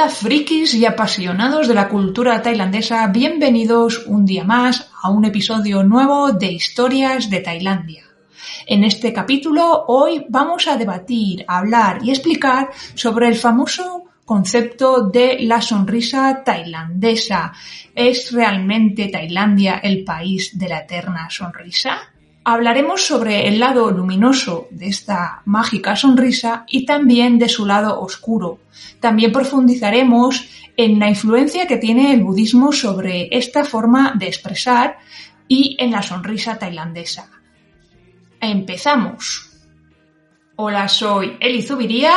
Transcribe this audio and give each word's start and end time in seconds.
Hola 0.00 0.08
frikis 0.08 0.72
y 0.72 0.86
apasionados 0.86 1.68
de 1.68 1.74
la 1.74 1.86
cultura 1.86 2.40
tailandesa, 2.40 3.06
bienvenidos 3.08 4.06
un 4.06 4.24
día 4.24 4.44
más 4.44 4.88
a 5.02 5.10
un 5.10 5.26
episodio 5.26 5.82
nuevo 5.82 6.32
de 6.32 6.52
Historias 6.52 7.28
de 7.28 7.40
Tailandia. 7.40 8.04
En 8.66 8.82
este 8.82 9.12
capítulo 9.12 9.84
hoy 9.88 10.24
vamos 10.30 10.68
a 10.68 10.78
debatir, 10.78 11.44
hablar 11.46 11.98
y 12.02 12.12
explicar 12.12 12.70
sobre 12.94 13.28
el 13.28 13.36
famoso 13.36 14.04
concepto 14.24 15.02
de 15.02 15.40
la 15.40 15.60
sonrisa 15.60 16.42
tailandesa. 16.42 17.52
¿Es 17.94 18.32
realmente 18.32 19.08
Tailandia 19.08 19.80
el 19.82 20.02
país 20.02 20.58
de 20.58 20.68
la 20.70 20.78
eterna 20.78 21.28
sonrisa? 21.28 22.09
Hablaremos 22.44 23.02
sobre 23.02 23.48
el 23.48 23.58
lado 23.58 23.90
luminoso 23.90 24.66
de 24.70 24.88
esta 24.88 25.42
mágica 25.44 25.94
sonrisa 25.94 26.64
y 26.68 26.86
también 26.86 27.38
de 27.38 27.48
su 27.48 27.66
lado 27.66 28.00
oscuro. 28.00 28.60
También 28.98 29.30
profundizaremos 29.30 30.48
en 30.76 30.98
la 30.98 31.10
influencia 31.10 31.66
que 31.66 31.76
tiene 31.76 32.14
el 32.14 32.22
budismo 32.22 32.72
sobre 32.72 33.28
esta 33.30 33.64
forma 33.64 34.14
de 34.18 34.26
expresar 34.26 34.98
y 35.48 35.76
en 35.78 35.90
la 35.90 36.00
sonrisa 36.00 36.58
tailandesa. 36.58 37.30
Empezamos. 38.40 39.50
Hola, 40.56 40.88
soy 40.88 41.36
Eli 41.40 41.62
Zubiría. 41.62 42.14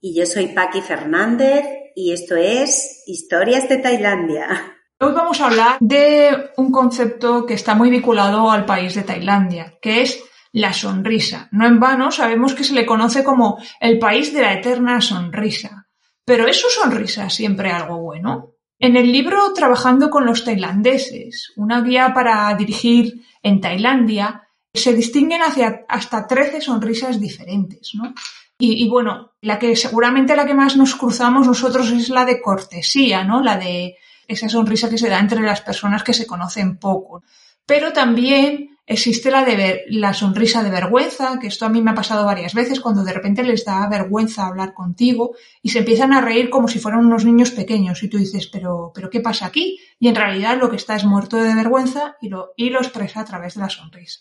Y 0.00 0.14
yo 0.16 0.26
soy 0.26 0.48
Paqui 0.48 0.80
Fernández 0.80 1.64
y 1.96 2.12
esto 2.12 2.36
es 2.36 3.02
Historias 3.06 3.68
de 3.68 3.78
Tailandia. 3.78 4.76
Hoy 5.04 5.14
vamos 5.14 5.40
a 5.40 5.46
hablar 5.48 5.78
de 5.80 6.50
un 6.56 6.70
concepto 6.70 7.44
que 7.44 7.54
está 7.54 7.74
muy 7.74 7.90
vinculado 7.90 8.48
al 8.52 8.64
país 8.64 8.94
de 8.94 9.02
Tailandia, 9.02 9.76
que 9.82 10.02
es 10.02 10.22
la 10.52 10.72
sonrisa. 10.72 11.48
No 11.50 11.66
en 11.66 11.80
vano 11.80 12.12
sabemos 12.12 12.54
que 12.54 12.62
se 12.62 12.72
le 12.72 12.86
conoce 12.86 13.24
como 13.24 13.58
el 13.80 13.98
país 13.98 14.32
de 14.32 14.42
la 14.42 14.52
eterna 14.52 15.00
sonrisa. 15.00 15.88
Pero 16.24 16.46
¿es 16.46 16.60
su 16.60 16.68
sonrisa 16.68 17.28
siempre 17.30 17.72
algo 17.72 17.98
bueno? 17.98 18.52
En 18.78 18.96
el 18.96 19.10
libro 19.10 19.52
Trabajando 19.52 20.08
con 20.08 20.24
los 20.24 20.44
tailandeses, 20.44 21.52
una 21.56 21.80
guía 21.80 22.14
para 22.14 22.54
dirigir 22.54 23.24
en 23.42 23.60
Tailandia, 23.60 24.46
se 24.72 24.94
distinguen 24.94 25.40
hasta 25.88 26.28
13 26.28 26.60
sonrisas 26.60 27.20
diferentes, 27.20 27.90
¿no? 27.94 28.14
Y, 28.56 28.84
y, 28.84 28.88
bueno, 28.88 29.32
la 29.40 29.58
que 29.58 29.74
seguramente 29.74 30.36
la 30.36 30.46
que 30.46 30.54
más 30.54 30.76
nos 30.76 30.94
cruzamos 30.94 31.44
nosotros 31.48 31.90
es 31.90 32.08
la 32.08 32.24
de 32.24 32.40
cortesía, 32.40 33.24
¿no? 33.24 33.42
La 33.42 33.56
de 33.56 33.96
esa 34.32 34.48
sonrisa 34.48 34.90
que 34.90 34.98
se 34.98 35.08
da 35.08 35.18
entre 35.18 35.40
las 35.40 35.60
personas 35.60 36.02
que 36.02 36.14
se 36.14 36.26
conocen 36.26 36.78
poco. 36.78 37.22
Pero 37.66 37.92
también 37.92 38.78
existe 38.86 39.30
la 39.30 39.44
de 39.44 39.84
la 39.88 40.12
sonrisa 40.12 40.62
de 40.62 40.70
vergüenza, 40.70 41.38
que 41.40 41.46
esto 41.46 41.64
a 41.64 41.68
mí 41.68 41.80
me 41.80 41.92
ha 41.92 41.94
pasado 41.94 42.24
varias 42.24 42.52
veces 42.54 42.80
cuando 42.80 43.04
de 43.04 43.12
repente 43.12 43.42
les 43.42 43.64
da 43.64 43.88
vergüenza 43.88 44.46
hablar 44.46 44.74
contigo 44.74 45.34
y 45.62 45.70
se 45.70 45.80
empiezan 45.80 46.12
a 46.12 46.20
reír 46.20 46.50
como 46.50 46.68
si 46.68 46.78
fueran 46.78 47.06
unos 47.06 47.24
niños 47.24 47.52
pequeños 47.52 48.02
y 48.02 48.08
tú 48.08 48.18
dices, 48.18 48.48
pero, 48.48 48.90
pero 48.94 49.08
¿qué 49.08 49.20
pasa 49.20 49.46
aquí? 49.46 49.78
Y 49.98 50.08
en 50.08 50.16
realidad 50.16 50.58
lo 50.58 50.68
que 50.68 50.76
está 50.76 50.96
es 50.96 51.04
muerto 51.04 51.36
de 51.36 51.54
vergüenza 51.54 52.16
y 52.20 52.28
lo, 52.28 52.52
y 52.56 52.70
lo 52.70 52.80
expresa 52.80 53.20
a 53.20 53.24
través 53.24 53.54
de 53.54 53.60
la 53.60 53.70
sonrisa. 53.70 54.20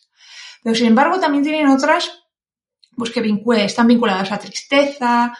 Pero 0.64 0.76
sin 0.76 0.88
embargo 0.88 1.20
también 1.20 1.44
tienen 1.44 1.68
otras 1.68 2.22
pues 2.96 3.10
que 3.10 3.24
están 3.66 3.88
vinculadas 3.88 4.32
a 4.32 4.38
tristeza, 4.38 5.34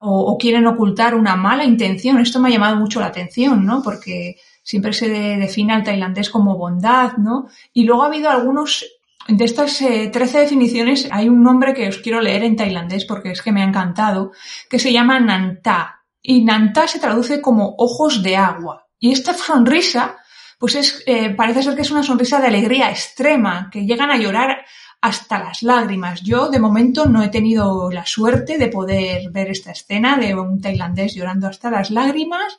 o, 0.00 0.38
quieren 0.38 0.66
ocultar 0.66 1.14
una 1.14 1.36
mala 1.36 1.64
intención. 1.64 2.20
Esto 2.20 2.40
me 2.40 2.48
ha 2.48 2.52
llamado 2.52 2.76
mucho 2.76 3.00
la 3.00 3.06
atención, 3.06 3.64
¿no? 3.64 3.82
Porque 3.82 4.36
siempre 4.62 4.92
se 4.92 5.08
define 5.08 5.72
al 5.72 5.84
tailandés 5.84 6.30
como 6.30 6.56
bondad, 6.56 7.16
¿no? 7.16 7.48
Y 7.72 7.84
luego 7.84 8.02
ha 8.02 8.06
habido 8.06 8.30
algunos, 8.30 8.84
de 9.26 9.44
estas 9.44 9.80
eh, 9.82 10.10
13 10.12 10.40
definiciones, 10.40 11.08
hay 11.10 11.28
un 11.28 11.42
nombre 11.42 11.74
que 11.74 11.88
os 11.88 11.98
quiero 11.98 12.20
leer 12.20 12.44
en 12.44 12.56
tailandés 12.56 13.04
porque 13.04 13.32
es 13.32 13.42
que 13.42 13.52
me 13.52 13.62
ha 13.62 13.66
encantado, 13.66 14.32
que 14.70 14.78
se 14.78 14.92
llama 14.92 15.18
Nanta. 15.20 16.02
Y 16.22 16.44
Nanta 16.44 16.86
se 16.86 17.00
traduce 17.00 17.40
como 17.40 17.74
ojos 17.78 18.22
de 18.22 18.36
agua. 18.36 18.86
Y 18.98 19.12
esta 19.12 19.34
sonrisa, 19.34 20.16
pues 20.58 20.76
es, 20.76 21.02
eh, 21.06 21.30
parece 21.30 21.62
ser 21.62 21.74
que 21.74 21.82
es 21.82 21.90
una 21.90 22.02
sonrisa 22.02 22.40
de 22.40 22.46
alegría 22.46 22.90
extrema, 22.90 23.68
que 23.72 23.84
llegan 23.84 24.10
a 24.10 24.18
llorar 24.18 24.64
hasta 25.00 25.38
las 25.38 25.62
lágrimas. 25.62 26.22
Yo 26.22 26.50
de 26.50 26.58
momento 26.58 27.06
no 27.06 27.22
he 27.22 27.28
tenido 27.28 27.90
la 27.90 28.04
suerte 28.06 28.58
de 28.58 28.68
poder 28.68 29.30
ver 29.30 29.50
esta 29.50 29.72
escena 29.72 30.16
de 30.16 30.34
un 30.34 30.60
tailandés 30.60 31.14
llorando 31.14 31.46
hasta 31.46 31.70
las 31.70 31.90
lágrimas, 31.90 32.58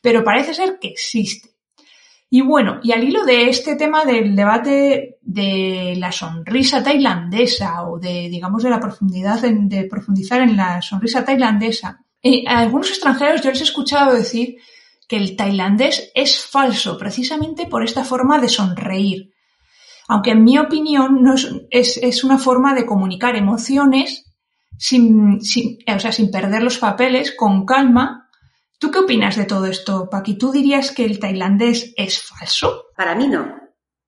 pero 0.00 0.24
parece 0.24 0.54
ser 0.54 0.78
que 0.80 0.88
existe. 0.88 1.50
Y 2.28 2.40
bueno, 2.40 2.80
y 2.82 2.90
al 2.92 3.04
hilo 3.04 3.24
de 3.24 3.48
este 3.48 3.76
tema 3.76 4.04
del 4.04 4.34
debate 4.34 5.18
de 5.22 5.94
la 5.96 6.10
sonrisa 6.10 6.82
tailandesa 6.82 7.84
o 7.86 8.00
de, 8.00 8.28
digamos, 8.28 8.64
de 8.64 8.70
la 8.70 8.80
profundidad, 8.80 9.40
de 9.40 9.84
profundizar 9.84 10.40
en 10.42 10.56
la 10.56 10.82
sonrisa 10.82 11.24
tailandesa, 11.24 12.04
eh, 12.20 12.42
a 12.48 12.58
algunos 12.58 12.90
extranjeros 12.90 13.42
yo 13.42 13.50
les 13.50 13.60
he 13.60 13.64
escuchado 13.64 14.12
decir 14.12 14.56
que 15.06 15.16
el 15.16 15.36
tailandés 15.36 16.10
es 16.14 16.44
falso 16.44 16.98
precisamente 16.98 17.66
por 17.66 17.84
esta 17.84 18.02
forma 18.02 18.40
de 18.40 18.48
sonreír 18.48 19.35
aunque 20.08 20.30
en 20.30 20.44
mi 20.44 20.58
opinión 20.58 21.22
no 21.22 21.34
es, 21.34 21.96
es, 21.96 22.24
una 22.24 22.38
forma 22.38 22.74
de 22.74 22.86
comunicar 22.86 23.36
emociones 23.36 24.24
sin, 24.78 25.40
sin, 25.40 25.78
o 25.92 25.98
sea, 25.98 26.12
sin 26.12 26.30
perder 26.30 26.62
los 26.62 26.78
papeles, 26.78 27.32
con 27.32 27.64
calma. 27.66 28.30
¿Tú 28.78 28.90
qué 28.90 29.00
opinas 29.00 29.36
de 29.36 29.46
todo 29.46 29.66
esto, 29.66 30.08
Paqui? 30.10 30.36
¿Tú 30.38 30.52
dirías 30.52 30.92
que 30.92 31.04
el 31.04 31.18
tailandés 31.18 31.94
es 31.96 32.22
falso? 32.22 32.86
Para 32.96 33.14
mí 33.14 33.26
no. 33.26 33.56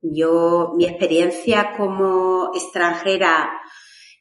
Yo, 0.00 0.74
mi 0.76 0.84
experiencia 0.84 1.74
como 1.76 2.50
extranjera 2.54 3.50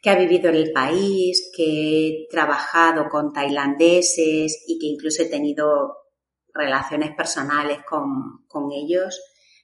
que 0.01 0.09
ha 0.09 0.15
vivido 0.15 0.49
en 0.49 0.55
el 0.55 0.71
país, 0.71 1.51
que 1.55 2.07
he 2.07 2.27
trabajado 2.29 3.09
con 3.09 3.33
tailandeses 3.33 4.63
y 4.67 4.79
que 4.79 4.87
incluso 4.87 5.23
he 5.23 5.29
tenido 5.29 5.97
relaciones 6.53 7.15
personales 7.15 7.79
con, 7.87 8.45
con 8.47 8.71
ellos, 8.71 9.19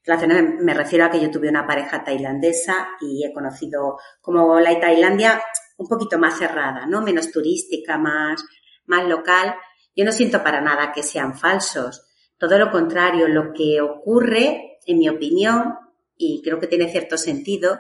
me 0.05 0.73
refiero 0.73 1.05
a 1.05 1.09
que 1.09 1.21
yo 1.21 1.31
tuve 1.31 1.49
una 1.49 1.65
pareja 1.65 2.03
tailandesa 2.03 2.89
y 2.99 3.25
he 3.25 3.33
conocido 3.33 3.97
como 4.21 4.59
la 4.59 4.77
Tailandia 4.79 5.41
un 5.77 5.87
poquito 5.87 6.19
más 6.19 6.37
cerrada, 6.37 6.85
¿no? 6.85 7.01
Menos 7.01 7.31
turística, 7.31 7.97
más, 7.97 8.43
más 8.85 9.07
local. 9.07 9.55
Yo 9.95 10.05
no 10.05 10.11
siento 10.11 10.43
para 10.43 10.61
nada 10.61 10.91
que 10.91 11.03
sean 11.03 11.37
falsos. 11.37 12.05
Todo 12.37 12.57
lo 12.57 12.71
contrario, 12.71 13.27
lo 13.27 13.53
que 13.53 13.81
ocurre, 13.81 14.79
en 14.85 14.99
mi 14.99 15.07
opinión, 15.07 15.75
y 16.17 16.41
creo 16.43 16.59
que 16.59 16.67
tiene 16.67 16.91
cierto 16.91 17.17
sentido, 17.17 17.79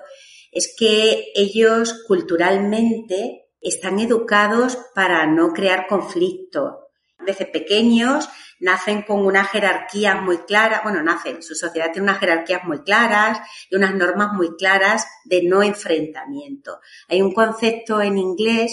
es 0.51 0.73
que 0.77 1.31
ellos 1.35 2.03
culturalmente 2.07 3.49
están 3.59 3.99
educados 3.99 4.77
para 4.93 5.25
no 5.25 5.53
crear 5.53 5.87
conflicto. 5.87 6.82
Desde 7.25 7.45
pequeños 7.45 8.29
nacen 8.59 9.01
con 9.01 9.25
unas 9.25 9.49
jerarquías 9.49 10.21
muy 10.21 10.37
claras, 10.39 10.83
bueno, 10.83 11.03
nacen, 11.03 11.43
su 11.43 11.53
sociedad 11.53 11.91
tiene 11.91 12.09
unas 12.09 12.19
jerarquías 12.19 12.63
muy 12.63 12.79
claras 12.79 13.39
y 13.69 13.75
unas 13.75 13.93
normas 13.93 14.33
muy 14.33 14.55
claras 14.55 15.05
de 15.25 15.43
no 15.43 15.61
enfrentamiento. 15.63 16.79
Hay 17.09 17.21
un 17.21 17.33
concepto 17.33 18.01
en 18.01 18.17
inglés 18.17 18.71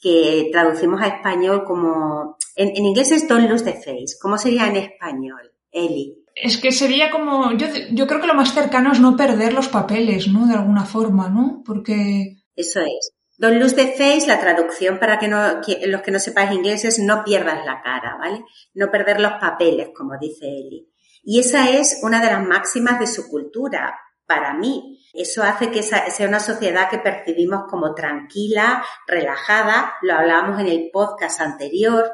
que 0.00 0.48
traducimos 0.50 1.00
a 1.00 1.08
español 1.08 1.64
como, 1.64 2.36
en, 2.56 2.84
inglés 2.84 3.12
es 3.12 3.28
don't 3.28 3.48
lose 3.48 3.64
the 3.64 3.74
face. 3.74 4.16
¿Cómo 4.20 4.38
sería 4.38 4.66
en 4.66 4.76
español, 4.76 5.52
Eli? 5.70 6.16
Es 6.34 6.56
que 6.56 6.72
sería 6.72 7.10
como, 7.10 7.52
yo, 7.52 7.66
yo 7.92 8.06
creo 8.06 8.20
que 8.20 8.26
lo 8.26 8.34
más 8.34 8.54
cercano 8.54 8.92
es 8.92 9.00
no 9.00 9.16
perder 9.16 9.52
los 9.52 9.68
papeles, 9.68 10.26
¿no? 10.28 10.46
De 10.46 10.54
alguna 10.54 10.84
forma, 10.84 11.28
¿no? 11.28 11.62
Porque... 11.64 12.36
Eso 12.56 12.80
es. 12.80 13.12
Don't 13.40 13.58
lose 13.58 13.74
the 13.74 13.92
face, 13.92 14.26
la 14.26 14.38
traducción 14.38 14.98
para 14.98 15.18
que, 15.18 15.26
los 15.86 16.02
que 16.02 16.10
no 16.10 16.18
sepáis 16.18 16.52
inglés 16.52 16.84
es 16.84 16.98
no 16.98 17.24
pierdas 17.24 17.64
la 17.64 17.80
cara, 17.80 18.18
¿vale? 18.18 18.44
No 18.74 18.90
perder 18.90 19.18
los 19.18 19.32
papeles, 19.40 19.88
como 19.96 20.18
dice 20.20 20.44
Eli. 20.44 20.92
Y 21.22 21.40
esa 21.40 21.70
es 21.70 22.00
una 22.02 22.20
de 22.20 22.26
las 22.26 22.46
máximas 22.46 23.00
de 23.00 23.06
su 23.06 23.30
cultura, 23.30 23.98
para 24.26 24.52
mí. 24.52 25.00
Eso 25.14 25.42
hace 25.42 25.70
que 25.70 25.82
sea 25.82 26.28
una 26.28 26.38
sociedad 26.38 26.90
que 26.90 26.98
percibimos 26.98 27.62
como 27.70 27.94
tranquila, 27.94 28.84
relajada, 29.06 29.94
lo 30.02 30.12
hablábamos 30.12 30.60
en 30.60 30.68
el 30.68 30.90
podcast 30.92 31.40
anterior, 31.40 32.12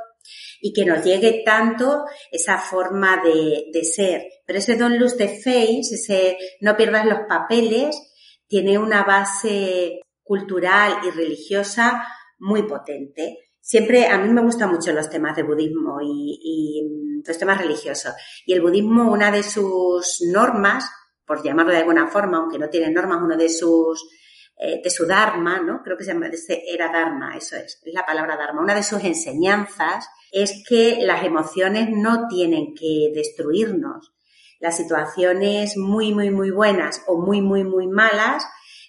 y 0.61 0.73
que 0.73 0.85
nos 0.85 1.03
llegue 1.03 1.43
tanto 1.45 2.05
esa 2.31 2.59
forma 2.59 3.21
de, 3.25 3.65
de 3.73 3.85
ser. 3.85 4.29
Pero 4.47 4.61
ese 4.61 4.77
don't 4.77 4.97
lose 4.97 5.17
the 5.17 5.41
face, 5.41 5.93
ese 5.93 6.39
no 6.61 6.77
pierdas 6.77 7.05
los 7.05 7.23
papeles, 7.29 8.01
tiene 8.47 8.79
una 8.79 9.03
base 9.03 10.03
cultural 10.27 10.99
y 11.05 11.11
religiosa 11.11 12.05
muy 12.39 12.65
potente. 12.65 13.39
Siempre, 13.61 14.07
a 14.07 14.19
mí 14.19 14.29
me 14.29 14.43
gustan 14.43 14.71
mucho 14.71 14.93
los 14.93 15.09
temas 15.09 15.37
de 15.37 15.43
budismo 15.43 15.99
y, 16.03 17.23
los 17.27 17.39
temas 17.39 17.61
religiosos. 17.61 18.13
Y 18.45 18.53
el 18.53 18.61
budismo, 18.61 19.11
una 19.11 19.31
de 19.31 19.43
sus 19.43 20.23
normas, 20.33 20.89
por 21.27 21.43
llamarlo 21.43 21.73
de 21.73 21.79
alguna 21.79 22.07
forma, 22.07 22.39
aunque 22.39 22.59
no 22.59 22.69
tiene 22.69 22.91
normas, 22.91 23.21
uno 23.23 23.37
de 23.37 23.49
sus, 23.49 24.09
eh, 24.57 24.81
de 24.83 24.91
su 24.91 25.07
dharma, 25.07 25.61
¿no? 25.61 25.83
Creo 25.83 25.97
que 25.97 26.05
se 26.05 26.13
llama, 26.13 26.31
era 26.73 26.93
dharma, 26.93 27.37
eso 27.37 27.57
es, 27.57 27.81
es 27.85 27.95
la 27.95 28.07
palabra 28.07 28.37
dharma. 28.37 28.63
Una 28.63 28.75
de 28.75 28.85
sus 28.85 29.03
enseñanzas 29.03 30.09
es 30.31 30.63
que 30.69 30.99
las 31.03 31.25
emociones 31.25 31.89
no 31.91 32.29
tienen 32.29 32.75
que 32.75 33.11
destruirnos. 33.13 34.13
Las 34.61 34.77
situaciones 34.77 35.77
muy, 35.77 36.15
muy, 36.15 36.31
muy 36.31 36.51
buenas 36.51 37.03
o 37.09 37.21
muy, 37.21 37.41
muy, 37.41 37.65
muy 37.65 37.89
malas 37.89 38.47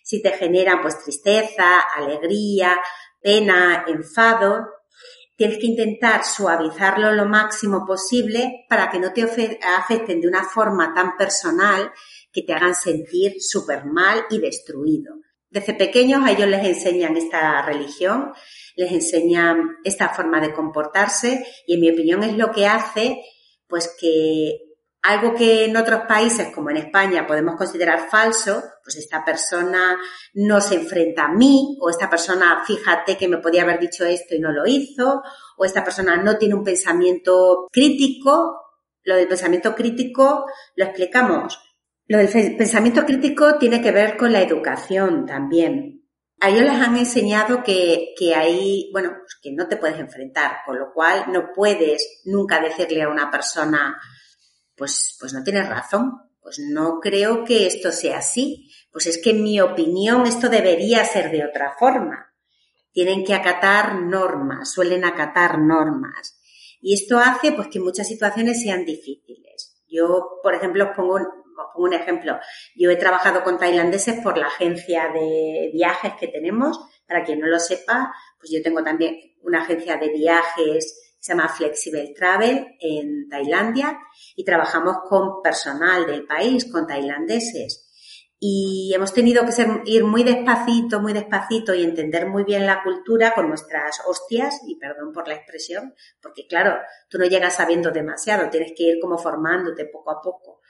si 0.07 0.21
te 0.21 0.31
generan 0.31 0.81
pues 0.81 1.03
tristeza, 1.03 1.81
alegría, 1.81 2.79
pena, 3.21 3.83
enfado, 3.89 4.65
tienes 5.35 5.57
que 5.57 5.65
intentar 5.65 6.23
suavizarlo 6.23 7.11
lo 7.11 7.25
máximo 7.25 7.85
posible 7.85 8.65
para 8.69 8.89
que 8.89 8.99
no 8.99 9.11
te 9.11 9.21
afecten 9.21 10.21
de 10.21 10.27
una 10.29 10.45
forma 10.45 10.93
tan 10.93 11.17
personal 11.17 11.91
que 12.31 12.41
te 12.41 12.53
hagan 12.53 12.73
sentir 12.73 13.33
súper 13.41 13.83
mal 13.83 14.23
y 14.29 14.39
destruido. 14.39 15.15
Desde 15.49 15.73
pequeños 15.73 16.23
a 16.23 16.31
ellos 16.31 16.47
les 16.47 16.65
enseñan 16.65 17.17
esta 17.17 17.61
religión, 17.63 18.31
les 18.77 18.93
enseñan 18.93 19.75
esta 19.83 20.07
forma 20.07 20.39
de 20.39 20.53
comportarse 20.53 21.45
y 21.65 21.73
en 21.73 21.81
mi 21.81 21.91
opinión 21.91 22.23
es 22.23 22.37
lo 22.37 22.51
que 22.51 22.65
hace 22.65 23.25
pues 23.67 23.93
que 23.99 24.66
algo 25.07 25.33
que 25.33 25.63
en 25.63 25.77
otros 25.77 26.01
países, 26.01 26.49
como 26.53 26.69
en 26.69 26.77
España, 26.77 27.25
podemos 27.25 27.55
considerar 27.55 28.09
falso, 28.09 28.61
pues 28.83 28.97
esta 28.97 29.23
persona 29.23 29.97
no 30.33 30.59
se 30.59 30.75
enfrenta 30.75 31.25
a 31.25 31.33
mí, 31.33 31.77
o 31.79 31.89
esta 31.89 32.09
persona, 32.09 32.61
fíjate 32.67 33.15
que 33.15 33.29
me 33.29 33.37
podía 33.37 33.61
haber 33.61 33.79
dicho 33.79 34.03
esto 34.03 34.35
y 34.35 34.39
no 34.39 34.51
lo 34.51 34.67
hizo, 34.67 35.23
o 35.55 35.63
esta 35.63 35.81
persona 35.81 36.17
no 36.17 36.37
tiene 36.37 36.55
un 36.55 36.63
pensamiento 36.65 37.69
crítico. 37.71 38.61
Lo 39.03 39.15
del 39.15 39.29
pensamiento 39.29 39.73
crítico 39.73 40.45
lo 40.75 40.83
explicamos. 40.83 41.57
Lo 42.07 42.17
del 42.17 42.57
pensamiento 42.57 43.05
crítico 43.05 43.57
tiene 43.57 43.81
que 43.81 43.93
ver 43.93 44.17
con 44.17 44.33
la 44.33 44.41
educación 44.41 45.25
también. 45.25 46.05
A 46.41 46.49
ellos 46.49 46.63
les 46.63 46.81
han 46.81 46.97
enseñado 46.97 47.63
que, 47.63 48.13
que 48.19 48.35
hay, 48.35 48.89
bueno, 48.91 49.11
pues 49.21 49.37
que 49.41 49.53
no 49.53 49.69
te 49.69 49.77
puedes 49.77 49.99
enfrentar, 49.99 50.57
con 50.65 50.77
lo 50.77 50.91
cual 50.93 51.31
no 51.31 51.53
puedes 51.55 52.21
nunca 52.25 52.59
decirle 52.59 53.03
a 53.03 53.09
una 53.09 53.31
persona, 53.31 53.97
pues, 54.77 55.17
pues 55.19 55.33
no 55.33 55.43
tienes 55.43 55.67
razón, 55.67 56.13
pues 56.41 56.59
no 56.59 56.99
creo 57.01 57.43
que 57.43 57.67
esto 57.67 57.91
sea 57.91 58.19
así, 58.19 58.71
pues 58.91 59.07
es 59.07 59.21
que 59.21 59.31
en 59.31 59.43
mi 59.43 59.59
opinión 59.59 60.25
esto 60.25 60.47
debería 60.47 61.03
ser 61.03 61.31
de 61.31 61.43
otra 61.43 61.75
forma. 61.77 62.33
Tienen 62.93 63.25
que 63.25 63.33
acatar 63.33 64.01
normas, 64.01 64.71
suelen 64.71 65.03
acatar 65.03 65.59
normas. 65.59 66.39
Y 66.79 66.93
esto 66.93 67.17
hace 67.17 67.51
pues 67.51 67.67
que 67.67 67.79
muchas 67.79 68.07
situaciones 68.07 68.61
sean 68.61 68.85
difíciles. 68.85 69.83
Yo, 69.89 70.39
por 70.41 70.55
ejemplo, 70.55 70.85
os 70.85 70.95
pongo, 70.95 71.17
pongo 71.73 71.87
un 71.87 71.93
ejemplo. 71.93 72.39
Yo 72.75 72.89
he 72.91 72.95
trabajado 72.95 73.43
con 73.43 73.57
tailandeses 73.57 74.21
por 74.21 74.37
la 74.37 74.47
agencia 74.47 75.09
de 75.13 75.71
viajes 75.73 76.13
que 76.19 76.27
tenemos. 76.27 76.79
Para 77.07 77.23
quien 77.23 77.39
no 77.39 77.47
lo 77.47 77.59
sepa, 77.59 78.13
pues 78.39 78.51
yo 78.51 78.61
tengo 78.61 78.83
también 78.83 79.17
una 79.41 79.61
agencia 79.61 79.97
de 79.97 80.09
viajes 80.09 81.06
se 81.19 81.33
llama 81.33 81.49
Flexible 81.49 82.13
Travel 82.15 82.77
en 82.79 83.27
Tailandia 83.29 83.99
y 84.35 84.43
trabajamos 84.43 84.97
con 85.09 85.41
personal 85.41 86.05
del 86.05 86.25
país, 86.25 86.71
con 86.71 86.87
tailandeses. 86.87 87.85
Y 88.39 88.91
hemos 88.93 89.13
tenido 89.13 89.43
que 89.45 89.51
ser, 89.51 89.81
ir 89.85 90.03
muy 90.03 90.23
despacito, 90.23 91.01
muy 91.01 91.11
despacito 91.13 91.73
y 91.73 91.83
entender 91.83 92.27
muy 92.27 92.43
bien 92.43 92.67
la 92.67 92.83
cultura 92.83 93.33
con 93.33 93.49
nuestras 93.49 93.99
hostias, 94.05 94.61
y 94.67 94.77
perdón 94.77 95.11
por 95.11 95.27
la 95.27 95.33
expresión, 95.33 95.95
porque 96.21 96.45
claro, 96.45 96.77
tú 97.09 97.17
no 97.17 97.25
llegas 97.25 97.55
sabiendo 97.55 97.89
demasiado, 97.89 98.51
tienes 98.51 98.73
que 98.77 98.83
ir 98.83 98.99
como 99.01 99.17
formándote 99.17 99.85
poco 99.85 100.11
a 100.11 100.21
poco, 100.21 100.61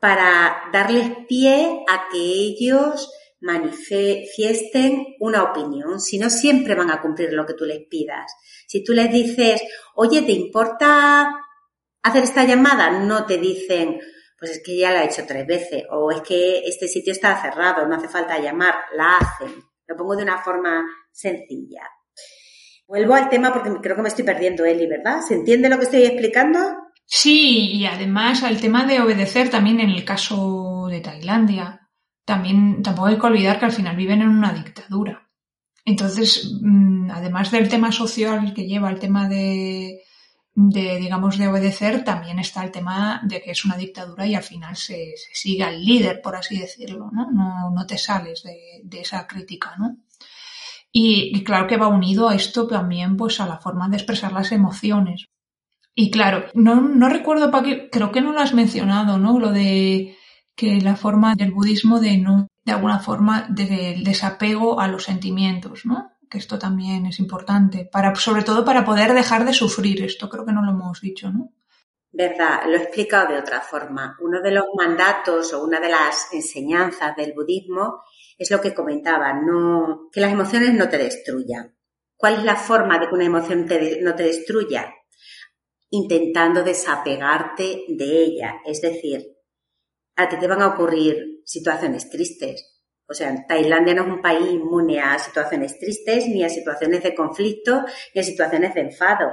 para 0.00 0.70
darles 0.72 1.10
pie 1.28 1.84
a 1.86 2.08
que 2.10 2.18
ellos 2.18 3.12
manifiesten 3.46 5.06
una 5.20 5.44
opinión, 5.44 6.00
si 6.00 6.18
no 6.18 6.28
siempre 6.28 6.74
van 6.74 6.90
a 6.90 7.00
cumplir 7.00 7.32
lo 7.32 7.46
que 7.46 7.54
tú 7.54 7.64
les 7.64 7.86
pidas. 7.88 8.26
Si 8.66 8.82
tú 8.82 8.92
les 8.92 9.10
dices, 9.10 9.62
oye, 9.94 10.22
¿te 10.22 10.32
importa 10.32 11.32
hacer 12.02 12.24
esta 12.24 12.44
llamada? 12.44 12.90
No 12.90 13.24
te 13.24 13.38
dicen, 13.38 14.00
pues 14.36 14.50
es 14.50 14.62
que 14.64 14.76
ya 14.76 14.90
la 14.90 15.04
he 15.04 15.06
hecho 15.06 15.24
tres 15.26 15.46
veces, 15.46 15.84
o 15.90 16.10
es 16.10 16.20
que 16.22 16.58
este 16.64 16.88
sitio 16.88 17.12
está 17.12 17.40
cerrado, 17.40 17.86
no 17.86 17.94
hace 17.94 18.08
falta 18.08 18.38
llamar, 18.38 18.74
la 18.96 19.16
hacen. 19.16 19.54
Lo 19.86 19.96
pongo 19.96 20.16
de 20.16 20.24
una 20.24 20.42
forma 20.42 20.84
sencilla. 21.12 21.88
Vuelvo 22.88 23.14
al 23.14 23.28
tema 23.28 23.52
porque 23.52 23.70
creo 23.80 23.94
que 23.94 24.02
me 24.02 24.08
estoy 24.08 24.24
perdiendo, 24.24 24.64
Eli, 24.64 24.88
¿verdad? 24.88 25.20
¿Se 25.20 25.34
entiende 25.34 25.68
lo 25.68 25.78
que 25.78 25.84
estoy 25.84 26.02
explicando? 26.02 26.58
Sí, 27.04 27.70
y 27.72 27.86
además 27.86 28.42
al 28.42 28.60
tema 28.60 28.84
de 28.84 29.00
obedecer 29.00 29.48
también 29.48 29.78
en 29.78 29.90
el 29.90 30.04
caso 30.04 30.88
de 30.90 31.00
Tailandia 31.00 31.85
también 32.26 32.82
tampoco 32.82 33.08
hay 33.08 33.18
que 33.18 33.26
olvidar 33.26 33.58
que 33.58 33.64
al 33.64 33.72
final 33.72 33.96
viven 33.96 34.20
en 34.20 34.28
una 34.28 34.52
dictadura. 34.52 35.26
Entonces, 35.86 36.52
mm, 36.60 37.10
además 37.10 37.50
del 37.50 37.68
tema 37.68 37.92
social 37.92 38.52
que 38.52 38.66
lleva 38.66 38.90
el 38.90 38.98
tema 38.98 39.28
de, 39.28 40.02
de, 40.54 40.98
digamos, 40.98 41.38
de 41.38 41.48
obedecer, 41.48 42.04
también 42.04 42.38
está 42.38 42.64
el 42.64 42.72
tema 42.72 43.22
de 43.24 43.40
que 43.40 43.52
es 43.52 43.64
una 43.64 43.76
dictadura 43.76 44.26
y 44.26 44.34
al 44.34 44.42
final 44.42 44.76
se, 44.76 45.14
sigue 45.32 45.62
al 45.62 45.82
líder, 45.82 46.20
por 46.20 46.34
así 46.36 46.58
decirlo, 46.58 47.08
¿no? 47.12 47.30
No, 47.30 47.70
no 47.70 47.86
te 47.86 47.96
sales 47.96 48.42
de, 48.42 48.80
de 48.82 49.00
esa 49.00 49.26
crítica, 49.26 49.76
¿no? 49.78 49.96
Y, 50.90 51.44
claro 51.44 51.66
que 51.66 51.76
va 51.76 51.88
unido 51.88 52.28
a 52.28 52.34
esto 52.34 52.66
también, 52.66 53.16
pues, 53.16 53.38
a 53.40 53.46
la 53.46 53.58
forma 53.58 53.88
de 53.88 53.96
expresar 53.96 54.32
las 54.32 54.50
emociones. 54.50 55.26
Y 55.94 56.10
claro, 56.10 56.46
no, 56.54 56.80
no 56.80 57.08
recuerdo, 57.08 57.50
para 57.50 57.64
qué, 57.64 57.90
creo 57.90 58.10
que 58.10 58.22
no 58.22 58.32
lo 58.32 58.40
has 58.40 58.54
mencionado, 58.54 59.18
¿no? 59.18 59.38
Lo 59.38 59.52
de 59.52 60.16
que 60.56 60.80
la 60.80 60.96
forma 60.96 61.34
del 61.34 61.52
budismo 61.52 62.00
de 62.00 62.16
no, 62.16 62.48
de 62.64 62.72
alguna 62.72 62.98
forma, 62.98 63.46
del 63.50 64.02
desapego 64.02 64.80
a 64.80 64.88
los 64.88 65.04
sentimientos, 65.04 65.84
¿no? 65.84 66.12
Que 66.28 66.38
esto 66.38 66.58
también 66.58 67.06
es 67.06 67.20
importante, 67.20 67.88
para, 67.92 68.14
sobre 68.16 68.42
todo 68.42 68.64
para 68.64 68.84
poder 68.84 69.12
dejar 69.12 69.44
de 69.44 69.52
sufrir. 69.52 70.02
Esto 70.02 70.28
creo 70.28 70.44
que 70.46 70.52
no 70.52 70.64
lo 70.64 70.72
hemos 70.72 71.00
dicho, 71.00 71.30
¿no? 71.30 71.52
Verdad, 72.10 72.62
lo 72.66 72.78
he 72.78 72.82
explicado 72.82 73.34
de 73.34 73.38
otra 73.38 73.60
forma. 73.60 74.16
Uno 74.20 74.40
de 74.40 74.50
los 74.50 74.64
mandatos 74.74 75.52
o 75.52 75.62
una 75.62 75.78
de 75.78 75.90
las 75.90 76.32
enseñanzas 76.32 77.14
del 77.14 77.34
budismo 77.34 78.02
es 78.38 78.50
lo 78.50 78.60
que 78.60 78.74
comentaba, 78.74 79.34
no, 79.34 80.08
que 80.10 80.20
las 80.20 80.32
emociones 80.32 80.72
no 80.72 80.88
te 80.88 80.96
destruyan. 80.96 81.76
¿Cuál 82.16 82.36
es 82.36 82.44
la 82.44 82.56
forma 82.56 82.98
de 82.98 83.08
que 83.08 83.14
una 83.14 83.26
emoción 83.26 83.66
no 84.00 84.14
te 84.14 84.22
destruya? 84.22 84.94
Intentando 85.90 86.64
desapegarte 86.64 87.84
de 87.88 88.24
ella, 88.24 88.56
es 88.64 88.80
decir, 88.80 89.35
a 90.16 90.28
ti 90.28 90.36
te 90.38 90.48
van 90.48 90.62
a 90.62 90.68
ocurrir 90.68 91.42
situaciones 91.44 92.10
tristes. 92.10 92.72
O 93.08 93.14
sea, 93.14 93.46
Tailandia 93.46 93.94
no 93.94 94.02
es 94.02 94.08
un 94.08 94.22
país 94.22 94.50
inmune 94.50 95.00
a 95.00 95.18
situaciones 95.18 95.78
tristes, 95.78 96.26
ni 96.26 96.42
a 96.42 96.48
situaciones 96.48 97.02
de 97.04 97.14
conflicto, 97.14 97.84
ni 98.14 98.20
a 98.20 98.24
situaciones 98.24 98.74
de 98.74 98.80
enfado. 98.80 99.30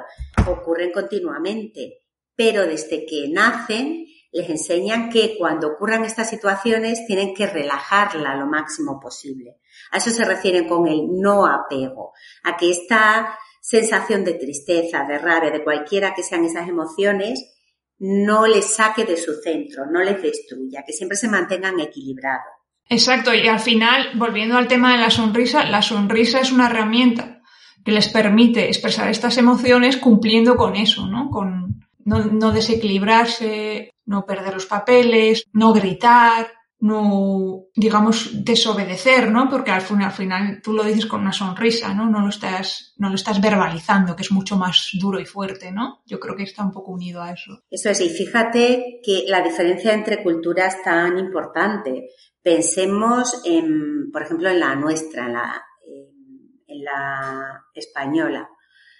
Ocurren 0.47 0.91
continuamente. 0.91 2.01
Pero 2.35 2.68
desde 2.68 3.06
que 3.06 3.30
nacen, 3.30 4.06
les 4.31 4.50
enseñan 4.50 5.09
que 5.09 5.38
cuando 5.38 5.69
ocurran 5.69 6.06
estas 6.06 6.30
situaciones 6.30 7.06
tienen 7.07 7.33
que 7.33 7.47
relajarla 7.47 8.35
lo 8.35 8.47
máximo 8.47 8.99
posible. 8.99 9.59
A 9.92 9.97
eso 9.97 10.11
se 10.11 10.25
refieren 10.25 10.68
con 10.68 10.87
el 10.87 11.07
no 11.09 11.45
apego, 11.45 12.13
a 12.44 12.57
que 12.57 12.71
esta 12.71 13.37
sensación 13.61 14.23
de 14.23 14.33
tristeza, 14.33 15.06
de 15.07 15.18
rabia, 15.18 15.52
de 15.52 15.63
cualquiera 15.63 16.13
que 16.13 16.23
sean 16.23 16.44
esas 16.45 16.68
emociones, 16.68 17.44
no 18.00 18.45
les 18.47 18.76
saque 18.76 19.06
de 19.06 19.18
su 19.18 19.33
centro, 19.42 19.85
no 19.85 20.02
les 20.02 20.21
destruya, 20.21 20.83
que 20.85 20.94
siempre 20.94 21.18
se 21.18 21.30
mantengan 21.30 21.80
equilibrados. 21.80 22.54
Exacto, 22.90 23.33
y 23.33 23.47
al 23.47 23.59
final, 23.59 24.12
volviendo 24.16 24.57
al 24.57 24.68
tema 24.68 24.92
de 24.92 25.00
la 25.00 25.09
sonrisa, 25.09 25.66
la 25.66 25.81
sonrisa 25.81 26.42
es 26.42 26.52
una 26.52 26.68
herramienta 26.68 27.42
que 27.83 27.92
les 27.92 28.09
permite 28.09 28.68
expresar 28.68 29.09
estas 29.09 29.38
emociones 29.38 29.97
cumpliendo 29.97 30.56
con 30.56 30.76
eso, 30.76 31.07
¿no? 31.07 31.30
Con 31.30 31.85
no, 32.06 32.26
no 32.26 32.52
desequilibrarse, 32.52 33.94
no 34.06 34.26
perder 34.26 34.54
los 34.54 34.66
papeles, 34.66 35.45
no 35.54 35.73
gritar, 35.73 36.52
no, 36.83 37.68
digamos, 37.73 38.44
desobedecer, 38.44 39.31
¿no? 39.31 39.47
Porque 39.49 39.71
al 39.71 39.80
final, 39.80 40.07
al 40.07 40.11
final 40.11 40.61
tú 40.61 40.73
lo 40.73 40.83
dices 40.83 41.06
con 41.06 41.21
una 41.21 41.31
sonrisa, 41.31 41.94
¿no? 41.94 42.09
No 42.09 42.19
lo 42.19 42.28
estás, 42.28 42.94
no 42.97 43.07
lo 43.07 43.16
estás 43.16 43.40
verbalizando, 43.40 44.18
que 44.18 44.23
es 44.23 44.33
mucho 44.33 44.57
más 44.57 44.90
duro 44.99 45.18
y 45.18 45.25
fuerte, 45.25 45.71
¿no? 45.71 46.02
Yo 46.06 46.19
creo 46.19 46.35
que 46.35 46.44
está 46.44 46.61
un 46.61 46.73
poco 46.73 46.92
unido 46.92 47.21
a 47.21 47.31
eso. 47.31 47.61
Eso 47.69 47.90
es, 47.90 48.02
y 48.02 48.09
fíjate 48.09 48.99
que 49.02 49.23
la 49.30 49.42
diferencia 49.42 49.94
entre 49.94 50.21
culturas 50.21 50.75
es 50.75 50.83
tan 50.83 51.18
importante. 51.18 52.09
Pensemos 52.42 53.42
en, 53.45 54.11
por 54.11 54.23
ejemplo, 54.23 54.49
en 54.49 54.59
la 54.59 54.75
nuestra, 54.75 55.28
en 55.28 55.33
la, 55.35 55.63
en 56.68 56.83
la 56.83 57.63
española. 57.73 58.49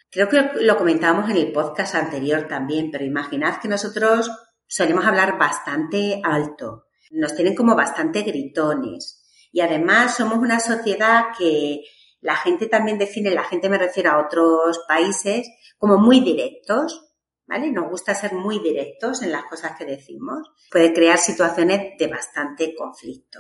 Creo 0.10 0.30
que 0.30 0.52
lo 0.62 0.78
comentábamos 0.78 1.30
en 1.30 1.36
el 1.36 1.52
podcast 1.52 1.96
anterior 1.96 2.48
también, 2.48 2.92
pero 2.92 3.04
imaginad 3.04 3.60
que 3.60 3.68
nosotros 3.68 4.32
solemos 4.68 5.06
hablar 5.06 5.38
bastante 5.38 6.22
alto 6.24 6.83
nos 7.14 7.36
tienen 7.36 7.56
como 7.56 7.76
bastante 7.76 8.24
gritones. 8.24 9.22
Y 9.52 9.62
además 9.62 10.16
somos 10.18 10.40
una 10.40 10.60
sociedad 10.60 11.26
que 11.38 11.84
la 12.22 12.36
gente 12.36 12.68
también 12.68 12.98
define, 12.98 13.32
la 13.32 13.44
gente 13.44 13.70
me 13.70 13.78
refiero 13.78 14.12
a 14.12 14.26
otros 14.26 14.80
países, 14.88 15.48
como 15.78 15.98
muy 15.98 16.22
directos, 16.22 17.12
¿vale? 17.46 17.72
Nos 17.72 17.90
gusta 17.90 18.16
ser 18.16 18.34
muy 18.34 18.60
directos 18.60 19.22
en 19.22 19.32
las 19.32 19.44
cosas 19.44 19.78
que 19.78 19.86
decimos. 19.86 20.40
Puede 20.72 20.94
crear 20.94 21.20
situaciones 21.20 21.98
de 22.00 22.08
bastante 22.08 22.74
conflicto. 22.76 23.40